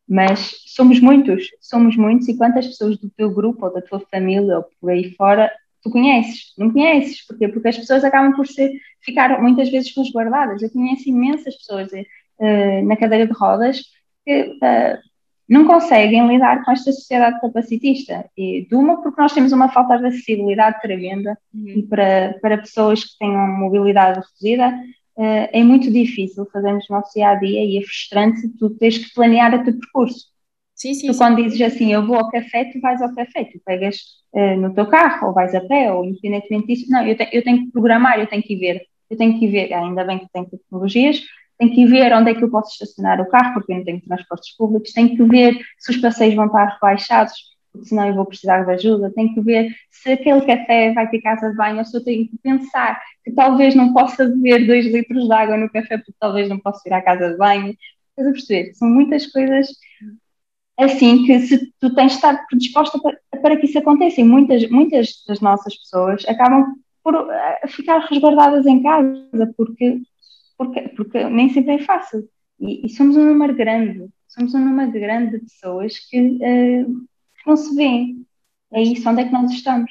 mas 0.08 0.62
somos 0.66 1.00
muitos, 1.00 1.48
somos 1.60 1.96
muitos, 1.96 2.28
e 2.28 2.36
quantas 2.36 2.66
pessoas 2.66 2.96
do 2.98 3.10
teu 3.10 3.30
grupo 3.30 3.66
ou 3.66 3.72
da 3.72 3.82
tua 3.82 4.00
família 4.00 4.58
ou 4.58 4.66
por 4.80 4.90
aí 4.90 5.10
fora 5.14 5.50
tu 5.82 5.90
conheces? 5.90 6.52
Não 6.56 6.70
conheces, 6.70 7.26
porquê? 7.26 7.48
Porque 7.48 7.68
as 7.68 7.76
pessoas 7.76 8.04
acabam 8.04 8.34
por 8.34 8.46
ser, 8.46 8.70
ficar 9.00 9.40
muitas 9.42 9.68
vezes 9.68 9.94
resguardadas. 9.96 10.62
Eu 10.62 10.70
conheço 10.70 11.08
imensas 11.08 11.56
pessoas 11.56 11.90
uh, 11.92 12.86
na 12.86 12.96
cadeira 12.96 13.26
de 13.26 13.32
rodas 13.32 13.82
que 14.24 14.42
uh, 14.42 14.98
não 15.48 15.64
conseguem 15.66 16.26
lidar 16.28 16.64
com 16.64 16.70
esta 16.70 16.92
sociedade 16.92 17.40
capacitista. 17.40 18.28
E 18.36 18.66
de 18.68 18.74
uma, 18.76 19.02
porque 19.02 19.20
nós 19.20 19.32
temos 19.32 19.52
uma 19.52 19.68
falta 19.68 19.98
de 19.98 20.06
acessibilidade 20.06 20.80
tremenda 20.80 21.36
uhum. 21.52 21.68
e 21.68 21.82
para, 21.82 22.36
para 22.40 22.58
pessoas 22.58 23.04
que 23.04 23.18
tenham 23.18 23.46
mobilidade 23.48 24.20
reduzida 24.20 24.72
é 25.16 25.62
muito 25.64 25.90
difícil 25.90 26.46
fazermos 26.52 26.88
o 26.88 26.92
nosso 26.92 27.12
dia 27.14 27.30
a 27.30 27.34
dia 27.34 27.64
e 27.64 27.78
é 27.78 27.82
frustrante 27.82 28.48
tu 28.58 28.70
tens 28.70 28.98
que 28.98 29.14
planear 29.14 29.54
o 29.54 29.64
teu 29.64 29.78
percurso. 29.78 30.26
Sim, 30.74 30.92
sim, 30.92 31.06
tu 31.06 31.14
sim. 31.14 31.18
quando 31.18 31.42
dizes 31.42 31.60
assim, 31.62 31.92
eu 31.92 32.06
vou 32.06 32.16
ao 32.16 32.30
café, 32.30 32.66
tu 32.66 32.80
vais 32.80 33.00
ao 33.00 33.14
café, 33.14 33.44
tu 33.44 33.58
pegas 33.64 33.96
uh, 34.34 34.56
no 34.58 34.74
teu 34.74 34.86
carro, 34.86 35.28
ou 35.28 35.34
vais 35.34 35.54
a 35.54 35.60
pé, 35.62 35.90
ou 35.90 36.04
independentemente 36.04 36.66
disso, 36.66 36.90
não, 36.90 37.06
eu, 37.06 37.16
te, 37.16 37.28
eu 37.32 37.42
tenho 37.42 37.64
que 37.64 37.72
programar, 37.72 38.20
eu 38.20 38.26
tenho 38.26 38.42
que 38.42 38.52
ir 38.54 38.58
ver, 38.58 38.82
eu 39.08 39.16
tenho 39.16 39.38
que 39.38 39.46
ir 39.46 39.50
ver, 39.50 39.72
ainda 39.72 40.04
bem 40.04 40.18
que 40.18 40.26
tenho 40.30 40.46
tecnologias, 40.46 41.22
tenho 41.58 41.72
que 41.74 41.80
ir 41.80 41.86
ver 41.86 42.12
onde 42.12 42.30
é 42.30 42.34
que 42.34 42.44
eu 42.44 42.50
posso 42.50 42.72
estacionar 42.72 43.18
o 43.22 43.28
carro, 43.28 43.54
porque 43.54 43.72
eu 43.72 43.76
não 43.78 43.84
tenho 43.84 44.02
transportes 44.02 44.54
públicos, 44.54 44.92
tenho 44.92 45.16
que 45.16 45.22
ver 45.24 45.58
se 45.78 45.92
os 45.92 45.96
passeios 45.96 46.34
vão 46.34 46.46
estar 46.46 46.66
rebaixados, 46.66 47.32
senão 47.84 48.06
eu 48.08 48.14
vou 48.14 48.24
precisar 48.24 48.64
de 48.64 48.70
ajuda, 48.72 49.12
tenho 49.14 49.34
que 49.34 49.40
ver 49.40 49.74
se 49.90 50.12
aquele 50.12 50.40
café 50.42 50.92
vai 50.92 51.08
ter 51.08 51.20
casa 51.20 51.50
de 51.50 51.56
banho, 51.56 51.78
ou 51.78 51.84
se 51.84 51.96
eu 51.96 52.04
tenho 52.04 52.28
que 52.28 52.38
pensar 52.38 53.00
que 53.24 53.32
talvez 53.32 53.74
não 53.74 53.92
possa 53.92 54.26
beber 54.26 54.66
dois 54.66 54.86
litros 54.86 55.26
de 55.26 55.32
água 55.32 55.56
no 55.56 55.70
café, 55.70 55.98
porque 55.98 56.14
talvez 56.18 56.48
não 56.48 56.58
possa 56.58 56.88
ir 56.88 56.92
à 56.92 57.02
casa 57.02 57.30
de 57.30 57.36
banho. 57.36 57.76
Estás 58.10 58.28
a 58.28 58.32
perceber? 58.32 58.74
São 58.74 58.88
muitas 58.88 59.26
coisas 59.26 59.68
assim 60.78 61.24
que 61.24 61.40
se 61.40 61.72
tu 61.80 61.94
tens 61.94 62.12
de 62.12 62.16
estar 62.16 62.46
predisposta 62.46 62.98
para, 63.00 63.18
para 63.40 63.56
que 63.56 63.66
isso 63.66 63.78
aconteça. 63.78 64.20
E 64.20 64.24
muitas, 64.24 64.68
muitas 64.70 65.24
das 65.26 65.40
nossas 65.40 65.76
pessoas 65.76 66.24
acabam 66.28 66.74
por 67.02 67.14
eh, 67.30 67.68
ficar 67.68 67.98
resguardadas 68.00 68.66
em 68.66 68.82
casa 68.82 69.54
porque 69.56 70.00
porque, 70.56 70.80
porque 70.96 71.24
nem 71.24 71.50
sempre 71.50 71.74
é 71.74 71.78
fácil. 71.78 72.28
E, 72.58 72.86
e, 72.86 72.88
somos 72.88 73.16
um 73.16 73.26
número 73.26 73.54
grande, 73.54 74.08
somos 74.26 74.54
um 74.54 74.64
número 74.64 74.90
grande 74.92 75.32
de 75.32 75.44
pessoas 75.44 75.98
que, 75.98 76.18
uh, 76.18 77.06
não 77.46 77.56
se 77.56 77.74
vêem. 77.74 78.26
É 78.72 78.82
isso, 78.82 79.08
onde 79.08 79.22
é 79.22 79.24
que 79.24 79.32
nós 79.32 79.50
estamos? 79.52 79.90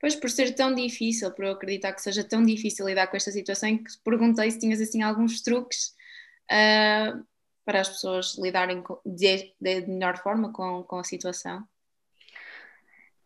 Pois, 0.00 0.14
por 0.14 0.30
ser 0.30 0.54
tão 0.54 0.74
difícil, 0.74 1.30
por 1.32 1.44
eu 1.44 1.52
acreditar 1.52 1.92
que 1.92 2.00
seja 2.00 2.24
tão 2.24 2.42
difícil 2.42 2.86
lidar 2.86 3.06
com 3.08 3.16
esta 3.16 3.30
situação, 3.30 3.76
que 3.76 3.90
perguntei 4.04 4.50
se 4.50 4.58
tinhas 4.58 4.80
assim 4.80 5.02
alguns 5.02 5.42
truques 5.42 5.94
uh, 6.50 7.22
para 7.64 7.80
as 7.80 7.88
pessoas 7.88 8.38
lidarem 8.38 8.82
de, 9.04 9.52
de, 9.60 9.86
melhor 9.86 10.16
forma 10.18 10.52
com, 10.52 10.82
com 10.84 10.96
a 10.96 11.04
situação. 11.04 11.62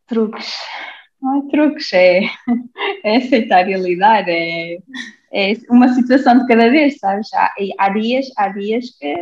Truques. 0.07 0.59
Não 1.23 1.39
é 1.39 1.51
truques, 1.51 1.93
é, 1.93 2.21
é 3.05 3.17
aceitar 3.19 3.69
e 3.69 3.75
lidar, 3.75 4.29
é 4.29 4.79
é 5.35 5.53
uma 5.69 5.93
situação 5.93 6.39
de 6.39 6.47
cada 6.47 6.71
vez, 6.71 6.97
sabes? 6.99 7.29
Há, 7.35 7.53
há 7.79 7.89
dias, 7.89 8.27
há 8.37 8.49
dias 8.51 8.97
que 8.97 9.13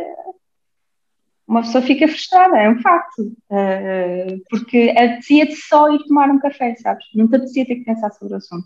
uma 1.53 1.61
pessoa 1.61 1.83
fica 1.83 2.07
frustrada, 2.07 2.57
é 2.57 2.69
um 2.69 2.81
facto, 2.81 3.21
uh, 3.21 4.43
porque 4.49 4.93
apetecia-te 4.97 5.55
só 5.55 5.93
ir 5.93 6.03
tomar 6.05 6.29
um 6.29 6.39
café, 6.39 6.75
sabes? 6.75 7.05
Não 7.15 7.27
te 7.27 7.35
apetecia 7.35 7.65
ter 7.65 7.75
que 7.75 7.85
pensar 7.85 8.11
sobre 8.11 8.33
o 8.33 8.37
assunto. 8.37 8.65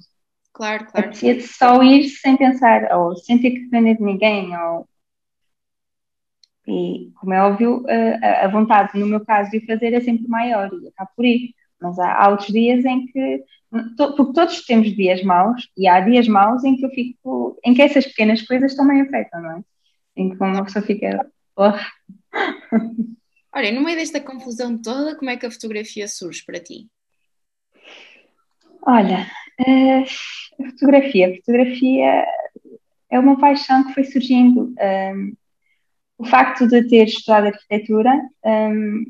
Claro, 0.53 0.85
claro. 0.85 1.07
Apetecia-te 1.07 1.43
só 1.43 1.83
ir 1.83 2.07
sem 2.09 2.37
pensar, 2.37 2.91
ou 2.97 3.15
sem 3.17 3.39
ter 3.39 3.51
que 3.51 3.59
depender 3.65 3.95
de 3.95 4.03
ninguém, 4.03 4.57
ou... 4.57 4.87
E, 6.65 7.11
como 7.15 7.33
é 7.33 7.41
óbvio, 7.43 7.83
uh, 7.83 8.45
a 8.45 8.47
vontade, 8.47 8.97
no 8.99 9.05
meu 9.05 9.23
caso, 9.23 9.51
de 9.51 9.57
o 9.57 9.65
fazer 9.65 9.93
é 9.93 10.01
sempre 10.01 10.27
maior, 10.27 10.69
e 10.73 10.87
acabo 10.87 11.11
por 11.15 11.25
ir. 11.25 11.53
Mas 11.79 11.99
há, 11.99 12.13
há 12.13 12.29
outros 12.29 12.49
dias 12.49 12.83
em 12.83 13.05
que 13.05 13.43
porque 13.69 14.33
todos 14.33 14.65
temos 14.65 14.95
dias 14.95 15.21
maus 15.23 15.69
e 15.77 15.87
há 15.87 15.99
dias 15.99 16.27
maus 16.27 16.63
em 16.63 16.77
que 16.77 16.85
eu 16.85 16.89
fico, 16.89 17.59
em 17.63 17.73
que 17.73 17.81
essas 17.81 18.05
pequenas 18.05 18.41
coisas 18.41 18.75
também 18.75 19.01
afetam, 19.01 19.41
não 19.41 19.51
é? 19.57 19.61
Em 20.15 20.29
que 20.29 20.41
uma 20.41 20.63
pessoa 20.63 20.83
fica, 20.83 21.29
porra. 21.53 21.85
Olha, 23.53 23.71
no 23.71 23.83
meio 23.83 23.97
desta 23.97 24.19
confusão 24.19 24.79
toda, 24.79 25.15
como 25.15 25.29
é 25.29 25.37
que 25.37 25.45
a 25.45 25.51
fotografia 25.51 26.07
surge 26.07 26.43
para 26.45 26.59
ti? 26.59 26.87
Olha, 28.85 29.29
eh, 29.59 29.99
a 29.99 30.69
fotografia, 30.71 31.29
a 31.29 31.35
fotografia 31.37 32.25
é 33.09 33.19
uma 33.19 33.39
paixão 33.39 33.85
que 33.85 33.93
foi 33.93 34.03
surgindo. 34.03 34.73
Um, 34.79 35.33
o 36.17 36.25
facto 36.25 36.67
de 36.67 36.87
ter 36.87 37.05
estudado 37.05 37.47
arquitetura 37.47 38.11
um, 38.43 39.05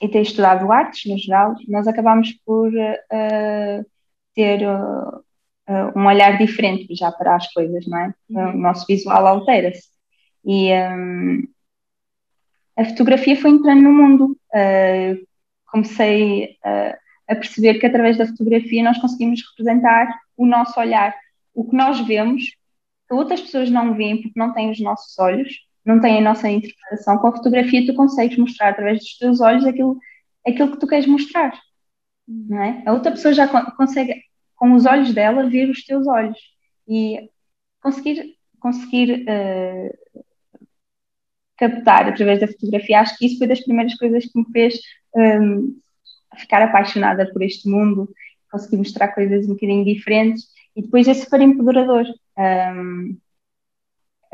e 0.00 0.08
ter 0.08 0.22
estudado 0.22 0.70
artes 0.72 1.10
no 1.10 1.18
geral, 1.18 1.54
nós 1.68 1.86
acabamos 1.86 2.32
por 2.44 2.68
uh, 2.68 3.86
ter 4.34 4.66
uh, 4.66 5.24
um 5.96 6.06
olhar 6.06 6.38
diferente 6.38 6.94
já 6.94 7.12
para 7.12 7.36
as 7.36 7.52
coisas, 7.52 7.86
não 7.86 7.98
é? 7.98 8.14
Uhum. 8.30 8.50
O 8.50 8.58
nosso 8.58 8.86
visual 8.86 9.26
altera-se. 9.26 9.88
E 10.44 10.72
um, 10.72 11.42
a 12.76 12.84
fotografia 12.84 13.36
foi 13.36 13.50
entrando 13.50 13.82
no 13.82 13.92
mundo. 13.92 14.38
Uh, 14.52 15.26
comecei 15.66 16.56
a 17.28 17.34
perceber 17.34 17.74
que 17.74 17.86
através 17.86 18.16
da 18.16 18.26
fotografia 18.26 18.82
nós 18.82 18.98
conseguimos 18.98 19.42
representar 19.50 20.08
o 20.36 20.46
nosso 20.46 20.78
olhar. 20.78 21.14
O 21.54 21.68
que 21.68 21.76
nós 21.76 22.00
vemos, 22.00 22.44
que 23.08 23.14
outras 23.14 23.40
pessoas 23.40 23.70
não 23.70 23.94
veem 23.94 24.22
porque 24.22 24.38
não 24.38 24.52
têm 24.52 24.70
os 24.70 24.80
nossos 24.80 25.18
olhos, 25.18 25.52
não 25.84 26.00
tem 26.00 26.18
a 26.18 26.20
nossa 26.20 26.48
interpretação. 26.48 27.18
Com 27.18 27.28
a 27.28 27.36
fotografia, 27.36 27.84
tu 27.86 27.94
consegues 27.94 28.38
mostrar 28.38 28.70
através 28.70 29.00
dos 29.00 29.18
teus 29.18 29.40
olhos 29.40 29.64
aquilo, 29.64 29.98
aquilo 30.46 30.72
que 30.72 30.78
tu 30.78 30.86
queres 30.86 31.06
mostrar. 31.06 31.58
Não 32.26 32.62
é? 32.62 32.82
A 32.86 32.92
outra 32.92 33.12
pessoa 33.12 33.34
já 33.34 33.46
consegue, 33.72 34.22
com 34.56 34.72
os 34.72 34.86
olhos 34.86 35.12
dela, 35.12 35.48
ver 35.48 35.68
os 35.68 35.84
teus 35.84 36.06
olhos 36.06 36.38
e 36.88 37.30
conseguir, 37.80 38.36
conseguir 38.60 39.24
uh, 39.28 40.03
captar 41.56 42.08
através 42.08 42.40
da 42.40 42.48
fotografia. 42.48 43.00
Acho 43.00 43.16
que 43.16 43.26
isso 43.26 43.38
foi 43.38 43.46
das 43.46 43.60
primeiras 43.60 43.94
coisas 43.94 44.24
que 44.24 44.38
me 44.38 44.46
fez 44.52 44.78
um, 45.14 45.78
ficar 46.36 46.62
apaixonada 46.62 47.30
por 47.32 47.42
este 47.42 47.68
mundo, 47.68 48.08
conseguir 48.50 48.76
mostrar 48.76 49.08
coisas 49.08 49.46
um 49.46 49.54
bocadinho 49.54 49.84
diferentes 49.84 50.48
e 50.76 50.82
depois 50.82 51.06
é 51.08 51.14
super 51.14 51.40
empoderador. 51.40 52.04
Um, 52.36 53.16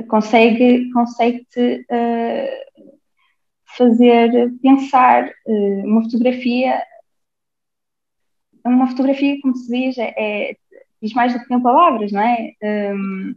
consegue, 0.09 0.91
consegue-te 0.93 1.87
uh, 1.91 2.91
fazer 3.77 4.53
pensar 4.63 5.31
uh, 5.47 5.87
uma 5.87 6.03
fotografia 6.03 6.83
uma 8.65 8.89
fotografia, 8.89 9.41
como 9.41 9.57
se 9.57 9.71
diz, 9.71 9.99
é, 9.99 10.15
é, 10.17 10.57
diz 11.03 11.13
mais 11.15 11.33
do 11.33 11.41
que 11.41 11.51
mil 11.51 11.63
palavras, 11.63 12.13
não 12.13 12.21
é? 12.21 12.53
Um, 12.63 13.35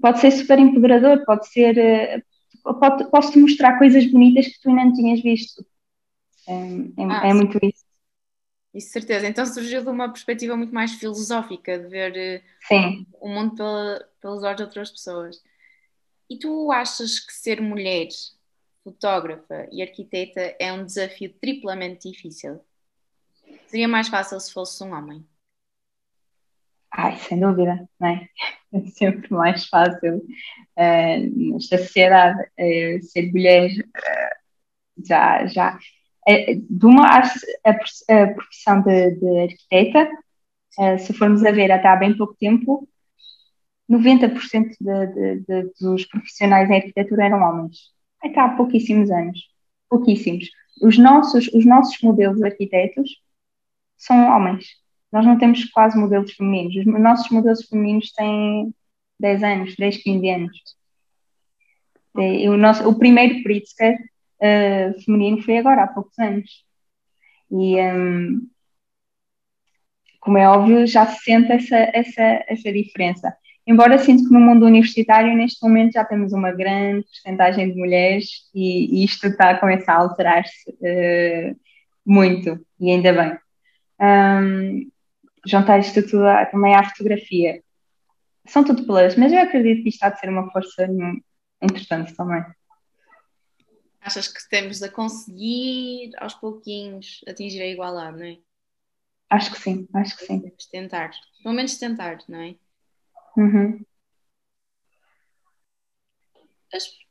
pode 0.00 0.20
ser 0.20 0.30
super 0.30 0.58
empoderador, 0.58 1.24
pode 1.24 1.48
ser 1.48 1.78
pode, 1.78 2.22
posso-te 2.64 3.38
mostrar 3.38 3.78
coisas 3.78 4.10
bonitas 4.10 4.46
que 4.48 4.60
tu 4.60 4.70
ainda 4.70 4.86
não 4.86 4.92
tinhas 4.94 5.22
visto 5.22 5.64
é, 6.46 6.52
ah, 7.10 7.28
é 7.28 7.34
muito 7.34 7.58
isso 7.62 7.84
isso, 8.74 8.90
certeza. 8.90 9.28
Então 9.28 9.46
surgiu 9.46 9.82
de 9.82 9.88
uma 9.88 10.08
perspectiva 10.08 10.56
muito 10.56 10.74
mais 10.74 10.92
filosófica, 10.94 11.78
de 11.78 11.86
ver 11.86 12.16
eh, 12.16 12.42
Sim. 12.66 13.06
o 13.20 13.28
mundo 13.28 13.54
pela, 13.54 14.08
pelos 14.20 14.42
olhos 14.42 14.56
de 14.56 14.62
outras 14.64 14.90
pessoas. 14.90 15.40
E 16.28 16.36
tu 16.36 16.72
achas 16.72 17.20
que 17.20 17.32
ser 17.32 17.60
mulher, 17.60 18.08
fotógrafa 18.82 19.68
e 19.70 19.80
arquiteta 19.80 20.56
é 20.58 20.72
um 20.72 20.84
desafio 20.84 21.32
triplamente 21.40 22.10
difícil? 22.10 22.60
Seria 23.68 23.86
mais 23.86 24.08
fácil 24.08 24.40
se 24.40 24.52
fosse 24.52 24.82
um 24.82 24.92
homem? 24.92 25.24
Ai, 26.96 27.16
sem 27.16 27.40
dúvida, 27.40 27.88
não 27.98 28.08
é? 28.08 28.28
Sempre 28.94 29.32
mais 29.32 29.66
fácil 29.66 30.18
uh, 30.18 31.52
nesta 31.52 31.78
sociedade 31.78 32.40
uh, 32.40 33.02
ser 33.02 33.32
mulher 33.32 33.70
uh, 33.70 35.04
já, 35.04 35.46
já 35.46 35.78
de 36.70 36.86
uma, 36.86 37.06
a, 37.06 37.20
a 37.20 38.26
profissão 38.34 38.80
de, 38.80 39.10
de 39.16 39.40
arquiteta, 39.42 40.08
se 40.98 41.12
formos 41.12 41.44
a 41.44 41.50
ver 41.50 41.70
até 41.70 41.86
há 41.86 41.96
bem 41.96 42.16
pouco 42.16 42.34
tempo, 42.40 42.88
90% 43.90 44.70
de, 44.80 45.06
de, 45.08 45.40
de, 45.40 45.72
dos 45.78 46.06
profissionais 46.06 46.70
em 46.70 46.76
arquitetura 46.76 47.26
eram 47.26 47.42
homens. 47.42 47.92
Até 48.22 48.40
há 48.40 48.48
pouquíssimos 48.56 49.10
anos. 49.10 49.38
Pouquíssimos. 49.86 50.48
Os 50.82 50.96
nossos, 50.96 51.46
os 51.48 51.66
nossos 51.66 52.00
modelos 52.00 52.38
de 52.38 52.46
arquitetos 52.46 53.20
são 53.98 54.26
homens. 54.26 54.64
Nós 55.14 55.24
não 55.24 55.38
temos 55.38 55.64
quase 55.66 55.96
modelos 55.96 56.32
femininos. 56.32 56.74
Os 56.74 56.86
nossos 57.00 57.30
modelos 57.30 57.64
femininos 57.68 58.10
têm 58.10 58.74
10 59.20 59.42
anos, 59.44 59.76
10, 59.76 59.98
15 59.98 60.28
anos. 60.28 60.58
E 62.18 62.48
o, 62.48 62.56
nosso, 62.56 62.88
o 62.88 62.98
primeiro 62.98 63.40
Pritzker 63.44 63.94
uh, 63.94 65.00
feminino 65.04 65.40
foi 65.40 65.58
agora, 65.58 65.84
há 65.84 65.86
poucos 65.86 66.18
anos. 66.18 66.50
E, 67.48 67.80
um, 67.80 68.48
como 70.18 70.36
é 70.36 70.48
óbvio, 70.48 70.84
já 70.84 71.06
se 71.06 71.22
sente 71.22 71.52
essa, 71.52 71.76
essa, 71.94 72.44
essa 72.48 72.72
diferença. 72.72 73.32
embora 73.64 73.98
sinto 73.98 74.26
que 74.26 74.34
no 74.34 74.40
mundo 74.40 74.66
universitário, 74.66 75.36
neste 75.36 75.62
momento, 75.62 75.92
já 75.92 76.04
temos 76.04 76.32
uma 76.32 76.50
grande 76.50 77.06
porcentagem 77.06 77.72
de 77.72 77.78
mulheres 77.78 78.50
e, 78.52 79.00
e 79.00 79.04
isto 79.04 79.28
está 79.28 79.50
a 79.50 79.60
começar 79.60 79.92
a 79.92 79.98
alterar-se 79.98 80.70
uh, 80.70 81.56
muito, 82.04 82.58
e 82.80 82.90
ainda 82.90 83.12
bem. 83.12 83.38
Um, 84.00 84.93
juntar 85.46 85.78
isto 85.78 86.02
tudo 86.02 86.24
também 86.50 86.74
à 86.74 86.82
fotografia. 86.88 87.62
São 88.46 88.64
tudo 88.64 88.86
plus, 88.86 89.16
mas 89.16 89.32
eu 89.32 89.40
acredito 89.40 89.82
que 89.82 89.88
isto 89.88 90.02
há 90.02 90.10
de 90.10 90.20
ser 90.20 90.28
uma 90.28 90.50
força 90.50 90.86
interessante 91.62 92.14
também. 92.14 92.44
Achas 94.00 94.28
que 94.28 94.48
temos 94.50 94.82
a 94.82 94.90
conseguir 94.90 96.10
aos 96.18 96.34
pouquinhos 96.34 97.22
atingir 97.26 97.62
a 97.62 97.66
igualdade, 97.66 98.18
não 98.18 98.26
é? 98.26 98.38
Acho 99.30 99.50
que 99.50 99.58
sim, 99.58 99.88
acho 99.94 100.16
que 100.18 100.26
sim. 100.26 100.40
Temos 100.40 100.66
tentar, 100.66 101.10
pelo 101.42 101.54
menos 101.54 101.78
tentar, 101.78 102.18
não 102.28 102.38
é? 102.38 102.54
Uhum. 103.36 103.80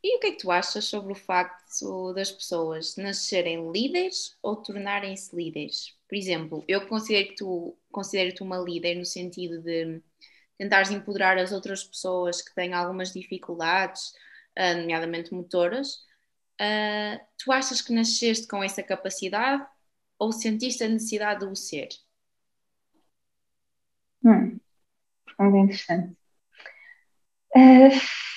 E 0.03 0.17
o 0.17 0.20
que 0.20 0.27
é 0.27 0.32
que 0.32 0.39
tu 0.39 0.51
achas 0.51 0.86
sobre 0.86 1.13
o 1.13 1.15
facto 1.15 2.13
das 2.13 2.32
pessoas 2.32 2.98
nascerem 2.98 3.72
líderes 3.72 4.38
ou 4.41 4.58
tornarem-se 4.58 5.34
líderes? 5.34 5.98
Por 6.08 6.15
exemplo, 6.15 6.65
eu 6.67 6.86
considero 6.88 7.29
que 7.29 7.36
tu 7.36 7.77
considero-te 7.89 8.43
uma 8.43 8.58
líder 8.58 8.96
no 8.96 9.05
sentido 9.05 9.62
de 9.62 10.01
tentares 10.58 10.91
empoderar 10.91 11.38
as 11.38 11.53
outras 11.53 11.84
pessoas 11.84 12.41
que 12.41 12.53
têm 12.53 12.74
algumas 12.74 13.13
dificuldades, 13.13 14.13
ah, 14.58 14.74
nomeadamente 14.74 15.34
motoras. 15.34 16.03
Uh, 16.62 17.20
tu 17.38 17.51
achas 17.51 17.82
que 17.82 17.93
nasceste 17.93 18.48
com 18.48 18.63
essa 18.63 18.84
capacidade 18.84 19.65
ou 20.20 20.32
sentiste 20.32 20.84
a 20.84 20.89
necessidade 20.89 21.39
de 21.39 21.51
o 21.51 21.55
ser? 21.55 21.89
Hum, 24.24 24.60
pergunta 25.38 25.58
interessante. 25.58 26.17
Uh, 27.55 28.33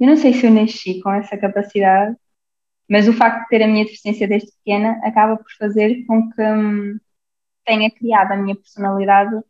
eu 0.00 0.06
não 0.06 0.16
sei 0.16 0.32
se 0.32 0.46
eu 0.46 0.50
nasci 0.50 1.00
com 1.00 1.12
essa 1.12 1.36
capacidade 1.36 2.16
mas 2.88 3.08
o 3.08 3.12
facto 3.12 3.42
de 3.42 3.48
ter 3.48 3.62
a 3.62 3.66
minha 3.66 3.84
deficiência 3.84 4.28
desde 4.28 4.52
pequena 4.52 5.00
acaba 5.02 5.36
por 5.36 5.50
fazer 5.58 6.04
com 6.06 6.30
que 6.30 6.42
hum, 6.42 6.98
tenha 7.64 7.90
criado 7.90 8.32
a 8.32 8.36
minha 8.36 8.54
personalidade 8.54 9.40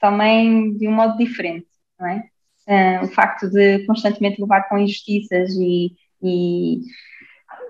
também 0.00 0.76
de 0.76 0.88
um 0.88 0.92
modo 0.92 1.16
diferente, 1.16 1.68
não 1.98 2.08
é? 2.08 2.28
Uh, 2.66 3.04
o 3.04 3.08
facto 3.08 3.48
de 3.50 3.84
constantemente 3.86 4.40
levar 4.40 4.68
com 4.68 4.78
injustiças 4.78 5.50
e, 5.54 5.96
e, 6.22 6.80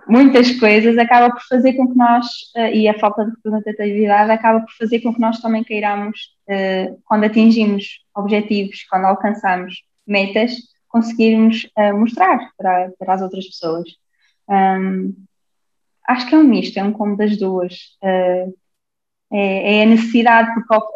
muitas 0.06 0.52
coisas 0.58 0.98
acaba 0.98 1.32
por 1.34 1.42
fazer 1.42 1.74
com 1.74 1.88
que 1.88 1.96
nós, 1.96 2.26
uh, 2.56 2.74
e 2.74 2.88
a 2.88 2.98
falta 2.98 3.24
de 3.24 3.30
representatividade 3.32 4.30
acaba 4.30 4.60
por 4.60 4.72
fazer 4.72 5.00
com 5.00 5.14
que 5.14 5.20
nós 5.20 5.40
também 5.40 5.64
queiramos, 5.64 6.34
uh, 6.48 7.00
quando 7.04 7.24
atingimos 7.24 8.04
objetivos, 8.14 8.84
quando 8.84 9.06
alcançamos 9.06 9.82
metas, 10.06 10.52
conseguirmos 10.92 11.66
mostrar 11.94 12.52
para, 12.56 12.92
para 12.98 13.14
as 13.14 13.22
outras 13.22 13.46
pessoas. 13.46 13.88
Um, 14.48 15.14
acho 16.06 16.28
que 16.28 16.34
é 16.34 16.38
um 16.38 16.44
misto, 16.44 16.76
é 16.78 16.84
um 16.84 16.92
combo 16.92 17.16
das 17.16 17.36
duas. 17.38 17.96
Uh, 18.02 18.54
é, 19.32 19.78
é, 19.78 19.82
a 19.82 19.86
necessidade, 19.86 20.52
porque 20.52 20.74
ao, 20.74 20.86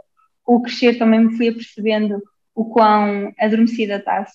ao, 0.46 0.60
crescer 0.60 0.98
também 0.98 1.20
me 1.20 1.36
fui 1.36 1.48
apercebendo 1.48 2.22
o 2.54 2.66
quão 2.66 3.32
adormecida 3.38 3.96
está, 3.96 4.26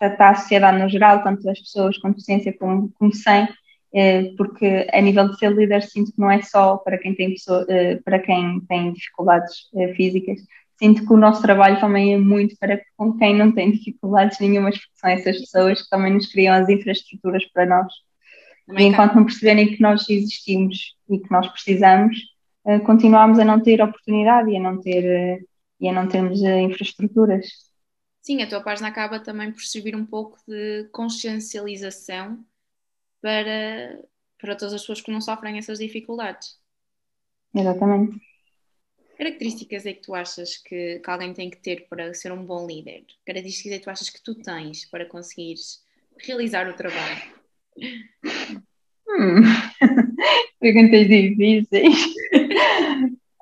está 0.00 0.30
a 0.30 0.34
sociedade 0.34 0.78
no 0.82 0.88
geral, 0.88 1.22
tanto 1.22 1.48
as 1.48 1.60
pessoas 1.60 1.98
com 1.98 2.10
deficiência 2.10 2.56
como, 2.56 2.90
como 2.98 3.14
sem, 3.14 3.46
eh, 3.94 4.32
porque 4.36 4.86
a 4.92 5.00
nível 5.00 5.28
de 5.28 5.38
ser 5.38 5.52
líder 5.52 5.82
sinto 5.82 6.12
que 6.12 6.20
não 6.20 6.30
é 6.30 6.40
só 6.42 6.78
para 6.78 6.98
quem 6.98 7.14
tem, 7.14 7.30
pessoa, 7.30 7.66
para 8.04 8.18
quem 8.18 8.60
tem 8.60 8.92
dificuldades 8.92 9.68
físicas, 9.96 10.40
sinto 10.78 11.06
que 11.06 11.12
o 11.12 11.16
nosso 11.16 11.42
trabalho 11.42 11.80
também 11.80 12.14
é 12.14 12.18
muito 12.18 12.56
para 12.58 12.80
com 12.96 13.16
quem 13.16 13.36
não 13.36 13.52
tem 13.52 13.72
dificuldades 13.72 14.38
nenhumas, 14.38 14.76
porque 14.76 14.92
são 14.94 15.10
essas 15.10 15.38
pessoas 15.38 15.82
que 15.82 15.88
também 15.88 16.12
nos 16.12 16.26
criam 16.26 16.54
as 16.54 16.68
infraestruturas 16.68 17.44
para 17.52 17.66
nós 17.66 17.92
e 18.76 18.84
enquanto 18.84 19.14
não 19.14 19.24
perceberem 19.24 19.74
que 19.74 19.80
nós 19.80 20.08
existimos 20.08 20.96
e 21.08 21.18
que 21.18 21.30
nós 21.30 21.48
precisamos, 21.48 22.16
uh, 22.64 22.80
continuamos 22.84 23.38
a 23.38 23.44
não 23.44 23.62
ter 23.62 23.80
oportunidade 23.80 24.50
e 24.50 24.56
a 24.56 24.60
não, 24.60 24.80
ter, 24.80 25.40
uh, 25.40 25.48
e 25.80 25.88
a 25.88 25.92
não 25.92 26.06
termos 26.06 26.40
uh, 26.42 26.58
infraestruturas. 26.58 27.46
Sim, 28.20 28.42
a 28.42 28.48
tua 28.48 28.60
página 28.60 28.88
acaba 28.88 29.20
também 29.20 29.50
por 29.50 29.62
servir 29.62 29.96
um 29.96 30.04
pouco 30.04 30.38
de 30.46 30.84
consciencialização 30.92 32.44
para, 33.22 34.02
para 34.38 34.54
todas 34.54 34.74
as 34.74 34.82
pessoas 34.82 35.00
que 35.00 35.10
não 35.10 35.20
sofrem 35.20 35.56
essas 35.56 35.78
dificuldades. 35.78 36.58
Exatamente. 37.54 38.20
Características 39.18 39.84
é 39.84 39.92
que 39.94 40.02
tu 40.02 40.14
achas 40.14 40.56
que, 40.58 41.00
que 41.00 41.10
alguém 41.10 41.34
tem 41.34 41.50
que 41.50 41.56
ter 41.56 41.88
para 41.88 42.14
ser 42.14 42.30
um 42.30 42.44
bom 42.44 42.64
líder? 42.64 43.04
Características 43.26 43.72
é 43.72 43.78
que 43.78 43.84
tu 43.84 43.90
achas 43.90 44.10
que 44.10 44.22
tu 44.22 44.36
tens 44.36 44.84
para 44.84 45.06
conseguires 45.06 45.82
realizar 46.24 46.68
o 46.68 46.74
trabalho? 46.74 47.20
Hum. 49.08 49.42
Perguntas 50.60 51.08
difíceis. 51.08 52.06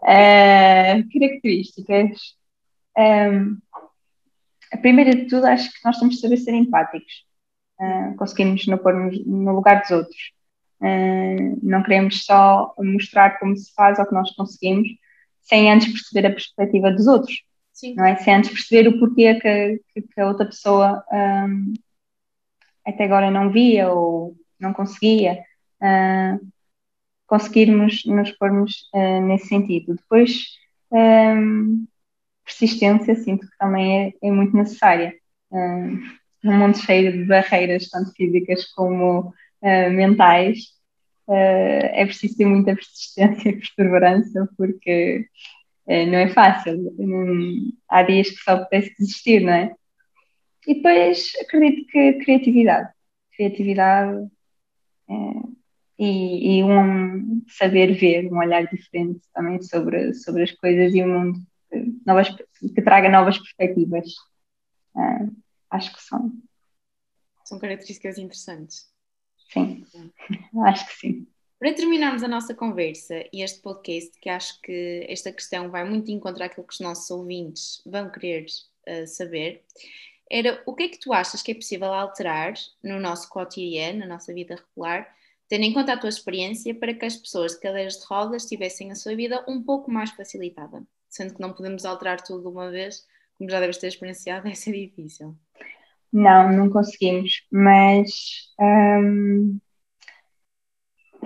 uh, 0.01 1.05
características. 1.13 2.37
Um, 2.97 3.59
a 4.73 4.79
primeira 4.79 5.15
de 5.15 5.27
tudo, 5.27 5.47
acho 5.47 5.71
que 5.71 5.85
nós 5.85 5.99
temos 5.99 6.15
de 6.15 6.23
saber 6.23 6.39
ser 6.39 6.55
empáticos. 6.55 7.27
Uh, 7.79 8.17
conseguimos 8.17 8.67
não 8.67 8.79
pôr 8.79 8.95
no 8.95 9.55
lugar 9.55 9.83
dos 9.83 9.91
outros. 9.91 10.33
Uh, 10.81 11.59
não 11.63 11.83
queremos 11.83 12.25
só 12.25 12.75
mostrar 12.79 13.39
como 13.39 13.55
se 13.55 13.75
faz 13.75 13.99
ou 13.99 14.07
que 14.07 14.15
nós 14.15 14.35
conseguimos, 14.35 14.89
sem 15.47 15.73
antes 15.73 15.93
perceber 15.93 16.27
a 16.27 16.31
perspectiva 16.31 16.91
dos 16.91 17.07
outros. 17.07 17.43
Sim. 17.73 17.95
Não 17.95 18.05
é? 18.05 18.17
Sem 18.17 18.35
antes 18.35 18.51
perceber 18.51 18.89
o 18.89 18.99
porquê 18.99 19.35
que, 19.35 19.81
que 20.01 20.21
a 20.21 20.27
outra 20.27 20.47
pessoa 20.47 21.05
um, 21.13 21.75
até 22.85 23.05
agora 23.05 23.31
não 23.31 23.51
via 23.51 23.89
ou 23.93 24.37
não 24.59 24.73
conseguia, 24.73 25.45
uh, 25.81 26.47
conseguirmos 27.27 28.05
nos 28.07 28.33
pormos 28.33 28.89
uh, 28.95 29.21
nesse 29.27 29.49
sentido. 29.49 29.95
Depois, 29.95 30.47
um, 30.91 31.87
persistência, 32.45 33.15
sinto 33.17 33.47
que 33.47 33.59
também 33.59 34.15
é, 34.23 34.29
é 34.29 34.31
muito 34.31 34.57
necessária. 34.57 35.15
Num 36.43 36.59
mundo 36.59 36.79
cheio 36.79 37.13
de 37.13 37.25
barreiras, 37.25 37.89
tanto 37.89 38.13
físicas 38.13 38.65
como 38.73 39.29
uh, 39.63 39.91
mentais, 39.91 40.76
é 41.29 42.05
preciso 42.05 42.37
ter 42.37 42.47
muita 42.47 42.75
persistência 42.77 43.49
e 43.49 43.57
perseverança, 43.57 44.49
porque 44.57 45.27
uh, 45.87 46.07
não 46.07 46.19
é 46.19 46.29
fácil. 46.29 46.95
há 47.89 48.03
dias 48.03 48.31
que 48.31 48.43
só 48.43 48.53
apetece 48.53 48.95
desistir, 48.99 49.41
não 49.41 49.53
é? 49.53 49.75
E 50.67 50.75
depois 50.75 51.33
acredito 51.41 51.87
que 51.87 52.13
criatividade. 52.25 52.93
Criatividade 53.37 54.29
é, 55.09 55.15
e, 55.99 56.59
e, 56.59 56.65
um 56.65 57.45
saber 57.49 57.95
ver, 57.95 58.27
um 58.33 58.39
olhar 58.39 58.67
diferente 58.67 59.21
também 59.33 59.63
sobre, 59.63 60.13
sobre 60.15 60.43
as 60.43 60.53
coisas 60.53 60.93
e 60.93 61.03
o 61.03 61.09
mundo, 61.09 61.39
que, 61.71 61.95
novas, 62.05 62.29
que 62.75 62.83
traga 62.83 63.09
novas 63.09 63.39
perspectivas. 63.39 64.13
É, 64.97 65.29
acho 65.71 65.95
que 65.95 66.03
são. 66.03 66.33
São 67.45 67.59
características 67.61 68.19
interessantes. 68.19 68.96
Sim, 69.53 69.85
acho 70.65 70.87
que 70.87 70.95
sim. 70.95 71.27
Para 71.59 71.75
terminarmos 71.75 72.23
a 72.23 72.29
nossa 72.29 72.55
conversa 72.55 73.25
e 73.33 73.43
este 73.43 73.61
podcast, 73.63 74.13
que 74.21 74.29
acho 74.29 74.61
que 74.61 75.07
esta 75.09 75.33
questão 75.33 75.71
vai 75.71 75.89
muito 75.89 76.11
encontrar 76.11 76.47
aquilo 76.47 76.67
que 76.67 76.75
os 76.75 76.81
nossos 76.81 77.11
ouvintes 77.11 77.83
vão 77.87 78.11
querer 78.11 78.45
uh, 78.87 79.07
saber, 79.07 79.65
era 80.31 80.63
o 80.67 80.75
que 80.75 80.83
é 80.83 80.89
que 80.89 80.99
tu 80.99 81.13
achas 81.13 81.43
que 81.43 81.53
é 81.53 81.55
possível 81.55 81.93
alterar 81.93 82.55
no 82.83 83.01
nosso 83.01 83.29
cotidiano, 83.31 84.01
na 84.01 84.07
nossa 84.07 84.35
vida 84.35 84.57
regular, 84.57 85.15
tendo 85.49 85.65
em 85.65 85.73
conta 85.73 85.93
a 85.93 85.99
tua 85.99 86.09
experiência, 86.09 86.75
para 86.75 86.93
que 86.93 87.05
as 87.05 87.17
pessoas 87.17 87.53
de 87.53 87.61
cadeiras 87.61 87.99
de 87.99 88.07
rodas 88.07 88.45
tivessem 88.45 88.91
a 88.91 88.95
sua 88.95 89.15
vida 89.15 89.45
um 89.49 89.63
pouco 89.63 89.91
mais 89.91 90.11
facilitada? 90.11 90.83
Sendo 91.09 91.35
que 91.35 91.41
não 91.41 91.53
podemos 91.53 91.85
alterar 91.85 92.21
tudo 92.21 92.43
de 92.43 92.49
uma 92.49 92.71
vez, 92.71 93.07
como 93.39 93.49
já 93.49 93.61
deves 93.61 93.79
ter 93.79 93.87
experienciado, 93.87 94.47
é 94.49 94.55
ser 94.55 94.73
difícil. 94.73 95.37
Não, 96.13 96.51
não 96.53 96.71
conseguimos, 96.71 97.43
mas 97.51 98.11
hum, 98.59 99.59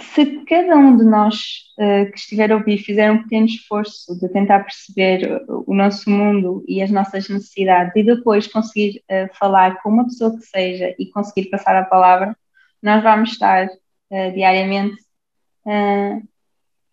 se 0.01 0.45
cada 0.45 0.77
um 0.77 0.97
de 0.97 1.05
nós 1.05 1.37
uh, 1.79 2.11
que 2.11 2.19
estiver 2.19 2.51
a 2.51 2.57
ouvir 2.57 2.79
fizer 2.79 3.11
um 3.11 3.23
pequeno 3.23 3.47
esforço 3.47 4.19
de 4.19 4.29
tentar 4.29 4.61
perceber 4.61 5.43
o 5.49 5.75
nosso 5.75 6.09
mundo 6.11 6.65
e 6.67 6.83
as 6.83 6.91
nossas 6.91 7.29
necessidades 7.29 7.95
e 7.95 8.03
depois 8.03 8.47
conseguir 8.47 9.03
uh, 9.11 9.29
falar 9.37 9.81
com 9.83 9.91
uma 9.91 10.05
pessoa 10.05 10.37
que 10.37 10.45
seja 10.45 10.95
e 10.99 11.07
conseguir 11.11 11.51
passar 11.51 11.77
a 11.77 11.85
palavra, 11.85 12.37
nós 12.83 13.03
vamos 13.03 13.33
estar 13.33 13.67
uh, 13.67 14.33
diariamente 14.33 14.97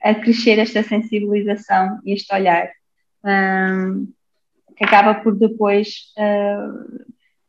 a 0.04 0.14
crescer 0.14 0.60
esta 0.60 0.84
sensibilização 0.84 2.00
e 2.06 2.14
este 2.14 2.32
olhar 2.36 2.70
um, 3.24 4.12
que 4.76 4.84
acaba 4.84 5.16
por 5.16 5.36
depois, 5.36 6.14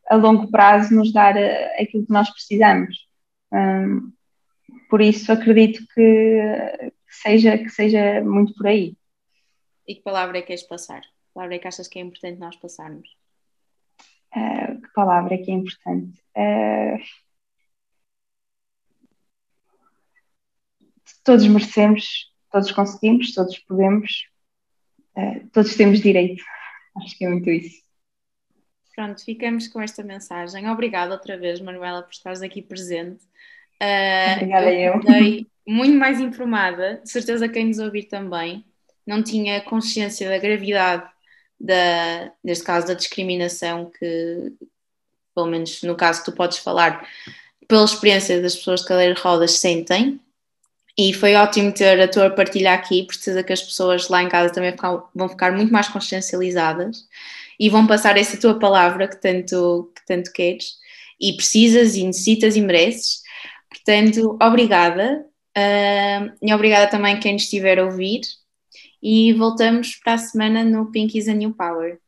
a 0.09 0.15
longo 0.15 0.49
prazo, 0.49 0.93
nos 0.93 1.13
dar 1.13 1.35
aquilo 1.79 2.05
que 2.05 2.11
nós 2.11 2.29
precisamos. 2.31 3.07
Um, 3.53 4.11
por 4.89 5.01
isso 5.01 5.31
acredito 5.31 5.85
que 5.93 6.91
seja, 7.07 7.57
que 7.57 7.69
seja 7.69 8.23
muito 8.23 8.53
por 8.55 8.67
aí. 8.67 8.97
E 9.87 9.95
que 9.95 10.01
palavra 10.01 10.39
é 10.39 10.41
que 10.41 10.47
queres 10.47 10.63
passar? 10.63 11.01
Que 11.01 11.33
palavra 11.33 11.55
é 11.55 11.59
que 11.59 11.67
achas 11.67 11.87
que 11.87 11.99
é 11.99 12.01
importante 12.01 12.39
nós 12.39 12.55
passarmos? 12.55 13.07
Uh, 14.35 14.81
que 14.81 14.93
palavra 14.93 15.35
é 15.35 15.37
que 15.37 15.51
é 15.51 15.53
importante? 15.53 16.19
Uh, 16.35 16.99
todos 21.23 21.47
merecemos, 21.47 22.31
todos 22.51 22.71
conseguimos, 22.71 23.33
todos 23.33 23.57
podemos, 23.59 24.27
uh, 25.15 25.47
todos 25.51 25.75
temos 25.75 25.99
direito. 25.99 26.43
Acho 26.97 27.17
que 27.17 27.25
é 27.25 27.29
muito 27.29 27.49
isso. 27.49 27.88
Pronto, 28.99 29.23
ficamos 29.23 29.65
com 29.69 29.79
esta 29.79 30.03
mensagem. 30.03 30.69
Obrigada 30.69 31.13
outra 31.13 31.37
vez, 31.37 31.61
Manuela, 31.61 32.03
por 32.03 32.11
estares 32.11 32.41
aqui 32.41 32.61
presente. 32.61 33.23
Uh, 33.81 34.33
Obrigada 34.35 34.73
eu. 34.73 34.93
eu. 34.95 35.45
muito 35.65 35.97
mais 35.97 36.19
informada, 36.19 36.99
de 37.01 37.09
certeza 37.09 37.47
quem 37.47 37.67
nos 37.67 37.79
ouvir 37.79 38.09
também. 38.09 38.65
Não 39.07 39.23
tinha 39.23 39.61
consciência 39.61 40.27
da 40.27 40.37
gravidade 40.37 41.09
da, 41.57 42.29
neste 42.43 42.65
caso, 42.65 42.87
da 42.87 42.93
discriminação 42.93 43.89
que, 43.89 44.51
pelo 45.33 45.47
menos 45.47 45.81
no 45.81 45.95
caso 45.95 46.19
que 46.19 46.29
tu 46.29 46.35
podes 46.35 46.57
falar, 46.57 47.07
pela 47.69 47.85
experiência 47.85 48.41
das 48.41 48.57
pessoas 48.57 48.81
de 48.81 48.87
cadeira 48.87 49.13
de 49.13 49.21
rodas 49.21 49.59
sentem. 49.59 50.19
E 50.97 51.13
foi 51.13 51.35
ótimo 51.35 51.71
ter 51.71 52.01
a 52.01 52.07
tua 52.09 52.29
partilha 52.31 52.73
aqui, 52.73 53.03
precisa 53.03 53.43
que 53.43 53.53
as 53.53 53.63
pessoas 53.63 54.09
lá 54.09 54.21
em 54.21 54.27
casa 54.27 54.53
também 54.53 54.75
vão 55.15 55.29
ficar 55.29 55.53
muito 55.53 55.71
mais 55.71 55.87
consciencializadas 55.87 57.07
e 57.59 57.69
vão 57.69 57.85
passar 57.85 58.17
essa 58.17 58.39
tua 58.39 58.57
palavra 58.57 59.07
que 59.07 59.19
tanto, 59.21 59.91
que 59.95 60.05
tanto 60.05 60.31
queres 60.31 60.77
e 61.19 61.33
precisas 61.33 61.95
e 61.95 62.03
necessitas 62.05 62.55
e 62.55 62.61
mereces. 62.61 63.21
Portanto, 63.69 64.37
obrigada. 64.41 65.25
Uh, 65.57 66.31
e 66.41 66.53
obrigada 66.53 66.89
também 66.89 67.19
quem 67.19 67.33
nos 67.33 67.43
estiver 67.43 67.79
a 67.79 67.85
ouvir. 67.85 68.21
E 69.01 69.33
voltamos 69.33 69.95
para 69.95 70.13
a 70.13 70.17
semana 70.17 70.63
no 70.63 70.91
Pink 70.91 71.17
is 71.17 71.27
a 71.27 71.33
New 71.33 71.53
Power. 71.53 71.99